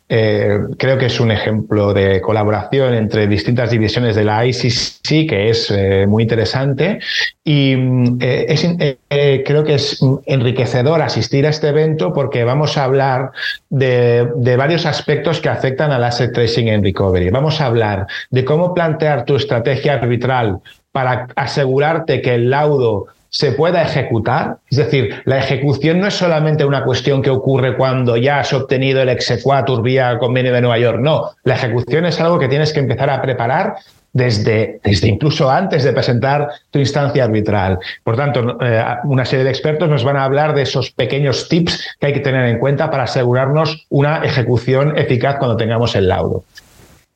Eh, 0.07 0.59
creo 0.77 0.98
que 0.98 1.07
es 1.07 1.18
un 1.18 1.31
ejemplo 1.31 1.94
de 1.94 2.20
colaboración 2.20 2.92
entre 2.92 3.27
distintas 3.27 3.70
divisiones 3.70 4.14
de 4.14 4.25
la 4.25 4.44
ICC 4.44 5.27
que 5.27 5.48
es 5.48 5.72
muy 6.07 6.25
interesante 6.25 6.98
y 7.42 7.75
creo 8.18 9.64
que 9.64 9.75
es 9.77 9.98
enriquecedor 10.27 11.01
asistir 11.01 11.46
a 11.46 11.48
este 11.48 11.68
evento 11.68 12.12
porque 12.12 12.44
vamos 12.44 12.77
a 12.77 12.85
hablar 12.85 13.31
de, 13.70 14.29
de 14.37 14.57
varios 14.59 14.85
aspectos 14.85 15.40
que 15.40 15.48
afectan 15.48 15.90
al 15.90 16.05
asset 16.05 16.35
tracing 16.35 16.68
and 16.68 16.85
recovery. 16.85 17.31
Vamos 17.31 17.62
a 17.62 17.64
hablar 17.64 18.07
de 18.29 18.44
cómo 18.44 18.75
plantear 18.75 19.25
tu 19.25 19.37
estrategia 19.37 19.94
arbitral 19.94 20.59
para 20.92 21.29
asegurarte 21.35 22.20
que 22.20 22.35
el 22.35 22.51
laudo 22.51 23.07
se 23.33 23.53
pueda 23.53 23.83
ejecutar. 23.83 24.59
Es 24.71 24.77
decir, 24.77 25.23
la 25.25 25.38
ejecución 25.38 26.01
no 26.01 26.07
es 26.07 26.14
solamente 26.14 26.66
una 26.66 26.85
cuestión 26.85 27.23
que 27.23 27.31
ocurre 27.31 27.77
cuando 27.77 28.16
ya 28.18 28.40
has 28.40 28.53
obtenido 28.53 29.01
el 29.01 29.09
exequatur 29.09 29.83
vía 29.83 30.18
convenio 30.18 30.53
de 30.53 30.61
Nueva 30.61 30.79
York. 30.79 31.01
No, 31.01 31.31
la 31.42 31.55
ejecución 31.55 32.05
es 32.05 32.21
algo 32.21 32.38
que 32.38 32.49
tienes 32.49 32.73
que 32.73 32.81
empezar 32.81 33.09
a 33.09 33.23
preparar 33.23 33.77
desde, 34.12 34.81
desde 34.85 35.09
incluso 35.09 35.51
antes 35.51 35.83
de 35.83 35.95
presentar 35.95 36.47
tu 36.71 36.79
instancia 36.79 37.25
arbitral. 37.25 37.79
Por 38.05 38.16
tanto, 38.16 38.59
eh, 38.61 38.85
una 39.05 39.25
serie 39.25 39.45
de 39.45 39.51
expertos 39.51 39.88
nos 39.88 40.05
van 40.05 40.18
a 40.18 40.25
hablar 40.25 40.55
de 40.55 40.62
esos 40.62 40.90
pequeños 40.90 41.49
tips 41.49 41.97
que 41.99 42.09
hay 42.09 42.12
que 42.12 42.21
tener 42.21 42.45
en 42.45 42.59
cuenta 42.59 42.90
para 42.90 43.05
asegurarnos 43.05 43.87
una 43.88 44.23
ejecución 44.25 44.99
eficaz 44.99 45.37
cuando 45.38 45.57
tengamos 45.57 45.95
el 45.97 46.09
laudo. 46.09 46.45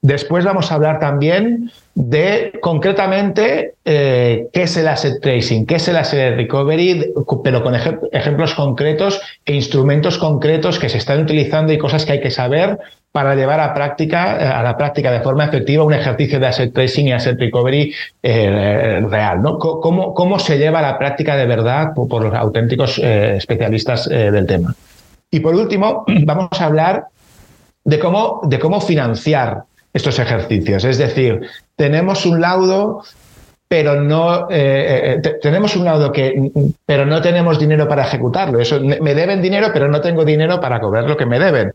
Después 0.06 0.44
vamos 0.44 0.70
a 0.70 0.76
hablar 0.76 1.00
también 1.00 1.68
de 1.96 2.52
concretamente 2.62 3.74
eh, 3.84 4.46
qué 4.52 4.62
es 4.62 4.76
el 4.76 4.86
asset 4.86 5.20
tracing, 5.20 5.66
qué 5.66 5.74
es 5.74 5.88
el 5.88 5.96
asset 5.96 6.36
recovery, 6.36 7.12
pero 7.42 7.60
con 7.60 7.74
ejemplos 7.74 8.54
concretos 8.54 9.20
e 9.44 9.52
instrumentos 9.52 10.16
concretos 10.16 10.78
que 10.78 10.88
se 10.88 10.98
están 10.98 11.22
utilizando 11.22 11.72
y 11.72 11.78
cosas 11.78 12.06
que 12.06 12.12
hay 12.12 12.20
que 12.20 12.30
saber 12.30 12.78
para 13.10 13.34
llevar 13.34 13.58
a, 13.58 13.74
práctica, 13.74 14.56
a 14.56 14.62
la 14.62 14.76
práctica 14.76 15.10
de 15.10 15.22
forma 15.22 15.46
efectiva 15.46 15.82
un 15.82 15.94
ejercicio 15.94 16.38
de 16.38 16.46
asset 16.46 16.72
tracing 16.72 17.08
y 17.08 17.12
asset 17.12 17.40
recovery 17.40 17.92
eh, 18.22 19.04
real. 19.10 19.42
¿Cómo, 19.58 20.14
¿Cómo, 20.14 20.38
se 20.38 20.56
lleva 20.56 20.78
a 20.78 20.82
la 20.82 20.98
práctica 20.98 21.34
de 21.34 21.46
verdad 21.46 21.94
por, 21.96 22.22
los 22.22 22.32
auténticos 22.32 23.00
eh, 23.02 23.38
especialistas 23.38 24.08
del 24.08 24.46
tema? 24.46 24.72
Y 25.32 25.40
por 25.40 25.56
último, 25.56 26.04
vamos 26.24 26.60
a 26.60 26.64
hablar 26.64 27.06
de 27.82 27.98
cómo, 27.98 28.42
de 28.44 28.60
cómo 28.60 28.80
financiar 28.80 29.64
estos 29.92 30.18
ejercicios. 30.18 30.84
Es 30.84 30.98
decir, 30.98 31.40
tenemos 31.76 32.26
un 32.26 32.40
laudo 32.40 33.02
pero 33.68 34.00
no 34.00 34.48
eh, 34.48 35.20
eh, 35.24 35.38
tenemos 35.42 35.74
un 35.74 35.84
laudo 35.84 36.12
que 36.12 36.50
pero 36.84 37.04
no 37.04 37.20
tenemos 37.20 37.58
dinero 37.58 37.88
para 37.88 38.04
ejecutarlo. 38.04 38.60
Eso 38.60 38.80
me 38.80 39.14
deben 39.14 39.42
dinero, 39.42 39.70
pero 39.72 39.88
no 39.88 40.00
tengo 40.00 40.24
dinero 40.24 40.60
para 40.60 40.80
cobrar 40.80 41.04
lo 41.04 41.16
que 41.16 41.26
me 41.26 41.40
deben. 41.40 41.72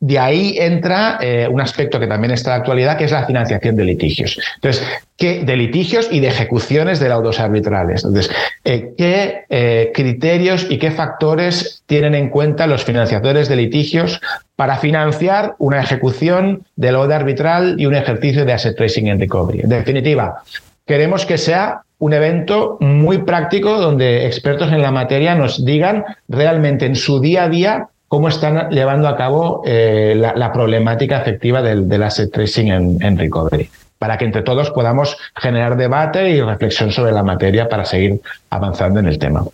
De 0.00 0.18
ahí 0.18 0.56
entra 0.58 1.18
eh, 1.20 1.48
un 1.50 1.60
aspecto 1.60 1.98
que 1.98 2.06
también 2.06 2.32
está 2.32 2.50
en 2.50 2.52
la 2.52 2.60
actualidad, 2.60 2.98
que 2.98 3.04
es 3.04 3.12
la 3.12 3.24
financiación 3.24 3.74
de 3.76 3.84
litigios. 3.84 4.38
Entonces, 4.56 4.86
¿qué, 5.16 5.42
de 5.42 5.56
litigios 5.56 6.08
y 6.10 6.20
de 6.20 6.28
ejecuciones 6.28 7.00
de 7.00 7.08
laudos 7.08 7.40
arbitrales. 7.40 8.04
Entonces, 8.04 8.30
¿qué 8.62 9.90
criterios 9.94 10.66
y 10.68 10.78
qué 10.78 10.90
factores 10.90 11.82
tienen 11.86 12.14
en 12.14 12.28
cuenta 12.28 12.66
los 12.66 12.84
financiadores 12.84 13.48
de 13.48 13.56
litigios 13.56 14.20
para 14.56 14.76
financiar 14.76 15.54
una 15.58 15.80
ejecución 15.80 16.64
de 16.76 16.92
laudo 16.92 17.14
arbitral 17.14 17.76
y 17.78 17.86
un 17.86 17.94
ejercicio 17.94 18.44
de 18.44 18.52
asset 18.52 18.76
tracing 18.76 19.08
and 19.08 19.20
recovery? 19.20 19.60
En 19.60 19.70
definitiva, 19.70 20.42
queremos 20.90 21.24
que 21.24 21.38
sea 21.38 21.82
un 22.00 22.14
evento 22.14 22.76
muy 22.80 23.18
práctico 23.18 23.78
donde 23.78 24.26
expertos 24.26 24.72
en 24.72 24.82
la 24.82 24.90
materia 24.90 25.36
nos 25.36 25.64
digan 25.64 26.04
realmente 26.28 26.84
en 26.84 26.96
su 26.96 27.20
día 27.20 27.44
a 27.44 27.48
día 27.48 27.86
cómo 28.08 28.26
están 28.26 28.70
llevando 28.70 29.06
a 29.06 29.16
cabo 29.16 29.62
eh, 29.64 30.16
la, 30.16 30.52
problemática 30.52 31.20
efectiva 31.20 31.62
del, 31.62 32.02
asset 32.02 32.32
tracing 32.32 32.98
en, 33.00 33.16
recovery, 33.16 33.70
para 34.00 34.18
que 34.18 34.24
entre 34.24 34.42
todos 34.42 34.72
podamos 34.72 35.16
generar 35.36 35.76
debate 35.76 36.28
y 36.30 36.40
reflexión 36.40 36.90
sobre 36.90 37.12
la 37.12 37.22
materia 37.22 37.68
para 37.68 37.84
seguir 37.84 38.20
avanzando 38.50 38.98
en 38.98 39.06
el 39.06 39.16
tema 39.16 39.44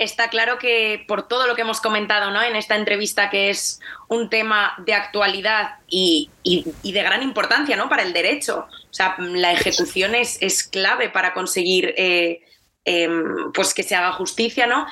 está 0.00 0.30
claro 0.30 0.58
que 0.58 1.04
por 1.06 1.28
todo 1.28 1.46
lo 1.46 1.54
que 1.54 1.60
hemos 1.60 1.80
comentado 1.80 2.30
¿no? 2.30 2.42
en 2.42 2.56
esta 2.56 2.74
entrevista, 2.74 3.28
que 3.28 3.50
es 3.50 3.80
un 4.08 4.30
tema 4.30 4.74
de 4.78 4.94
actualidad 4.94 5.74
y, 5.86 6.30
de 6.42 7.02
gran 7.02 7.22
importancia 7.22 7.76
¿no? 7.76 7.90
para 7.90 8.02
el 8.02 8.14
derecho, 8.14 8.66
o 8.66 8.92
sea, 8.94 9.14
la 9.18 9.52
ejecución 9.52 10.14
es, 10.14 10.38
es 10.40 10.64
clave 10.64 11.10
para 11.10 11.34
conseguir 11.34 11.94
eh, 11.98 12.40
em, 12.86 13.52
pues 13.52 13.74
que 13.74 13.82
se 13.82 13.94
haga 13.94 14.12
justicia, 14.12 14.66
¿no? 14.66 14.86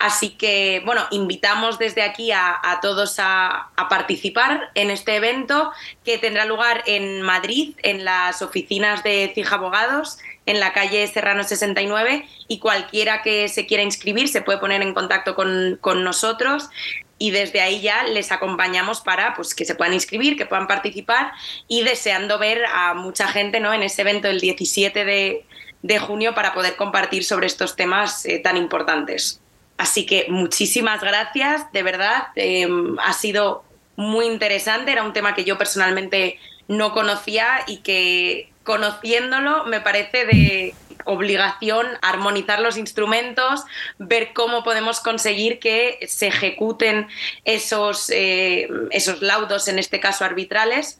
Así 0.00 0.30
que, 0.30 0.80
bueno, 0.86 1.06
invitamos 1.10 1.78
desde 1.78 2.00
aquí 2.00 2.32
a, 2.32 2.78
todos 2.80 3.16
a, 3.18 3.68
participar 3.90 4.70
en 4.74 4.90
este 4.90 5.16
evento 5.16 5.72
que 6.06 6.16
tendrá 6.16 6.46
lugar 6.46 6.82
en 6.86 7.20
Madrid, 7.20 7.76
en 7.82 8.06
las 8.06 8.40
oficinas 8.40 9.04
de 9.04 9.30
Cija 9.34 9.56
Abogados, 9.56 10.16
en 10.46 10.58
la 10.58 10.72
calle 10.72 11.06
Serrano 11.06 11.44
69, 11.44 12.26
y 12.48 12.60
cualquiera 12.60 13.20
que 13.20 13.46
se 13.48 13.66
quiera 13.66 13.82
inscribir 13.82 14.28
se 14.28 14.40
puede 14.40 14.56
poner 14.58 14.80
en 14.80 14.94
contacto 14.94 15.34
con, 15.34 15.78
nosotros 16.02 16.70
y 17.18 17.30
desde 17.30 17.60
ahí 17.60 17.82
ya 17.82 18.04
les 18.04 18.32
acompañamos 18.32 19.02
para 19.02 19.34
pues, 19.34 19.54
que 19.54 19.66
se 19.66 19.74
puedan 19.74 19.92
inscribir, 19.92 20.38
que 20.38 20.46
puedan 20.46 20.66
participar 20.66 21.32
y 21.68 21.82
deseando 21.82 22.38
ver 22.38 22.64
a 22.64 22.94
mucha 22.94 23.28
gente 23.28 23.60
¿no? 23.60 23.74
en 23.74 23.82
ese 23.82 24.00
evento 24.00 24.28
el 24.28 24.40
17 24.40 25.04
de, 25.04 25.98
junio 25.98 26.34
para 26.34 26.54
poder 26.54 26.76
compartir 26.76 27.22
sobre 27.22 27.48
estos 27.48 27.76
temas 27.76 28.24
eh, 28.24 28.38
tan 28.38 28.56
importantes. 28.56 29.42
Así 29.80 30.04
que 30.04 30.26
muchísimas 30.28 31.00
gracias, 31.00 31.72
de 31.72 31.82
verdad, 31.82 32.24
em, 32.34 32.98
ha 32.98 33.14
sido 33.14 33.64
muy 33.96 34.26
interesante, 34.26 34.92
era 34.92 35.02
un 35.02 35.14
tema 35.14 35.34
que 35.34 35.44
yo 35.44 35.56
personalmente 35.56 36.38
no 36.68 36.92
conocía 36.92 37.46
y 37.66 37.78
que 37.78 38.52
conociéndolo 38.62 39.64
me 39.64 39.80
parece 39.80 40.26
de 40.26 40.74
obligación 41.06 41.86
armonizar 42.02 42.60
los 42.60 42.76
instrumentos, 42.76 43.64
ver 43.98 44.34
cómo 44.34 44.64
podemos 44.64 45.00
conseguir 45.00 45.58
que 45.60 45.98
se 46.06 46.26
ejecuten 46.26 47.06
esos, 47.46 48.10
eh, 48.10 48.68
esos 48.90 49.22
laudos, 49.22 49.66
en 49.68 49.78
este 49.78 49.98
caso 49.98 50.26
arbitrales. 50.26 50.98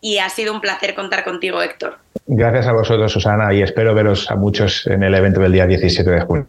Y 0.00 0.18
ha 0.18 0.28
sido 0.28 0.54
un 0.54 0.60
placer 0.60 0.94
contar 0.94 1.24
contigo, 1.24 1.60
Héctor. 1.60 1.98
Gracias 2.26 2.68
a 2.68 2.72
vosotros, 2.72 3.10
Susana, 3.10 3.52
y 3.52 3.62
espero 3.62 3.96
veros 3.96 4.30
a 4.30 4.36
muchos 4.36 4.86
en 4.86 5.02
el 5.02 5.12
evento 5.12 5.40
del 5.40 5.50
día 5.50 5.66
17 5.66 6.08
de 6.08 6.20
junio. 6.20 6.46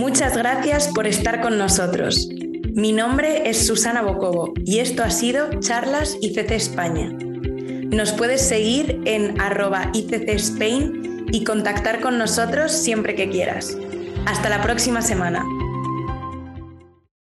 Muchas 0.00 0.34
gracias 0.34 0.88
por 0.88 1.06
estar 1.06 1.42
con 1.42 1.58
nosotros. 1.58 2.26
Mi 2.72 2.90
nombre 2.90 3.50
es 3.50 3.66
Susana 3.66 4.00
Bocobo 4.00 4.54
y 4.64 4.78
esto 4.78 5.02
ha 5.02 5.10
sido 5.10 5.60
Charlas 5.60 6.16
ICC 6.22 6.52
España. 6.52 7.10
Nos 7.10 8.12
puedes 8.12 8.40
seguir 8.40 9.02
en 9.04 9.38
arroba 9.38 9.90
ICC 9.92 10.30
Spain 10.30 11.26
y 11.30 11.44
contactar 11.44 12.00
con 12.00 12.16
nosotros 12.16 12.72
siempre 12.72 13.14
que 13.14 13.28
quieras. 13.28 13.76
Hasta 14.24 14.48
la 14.48 14.62
próxima 14.62 15.02
semana. 15.02 15.44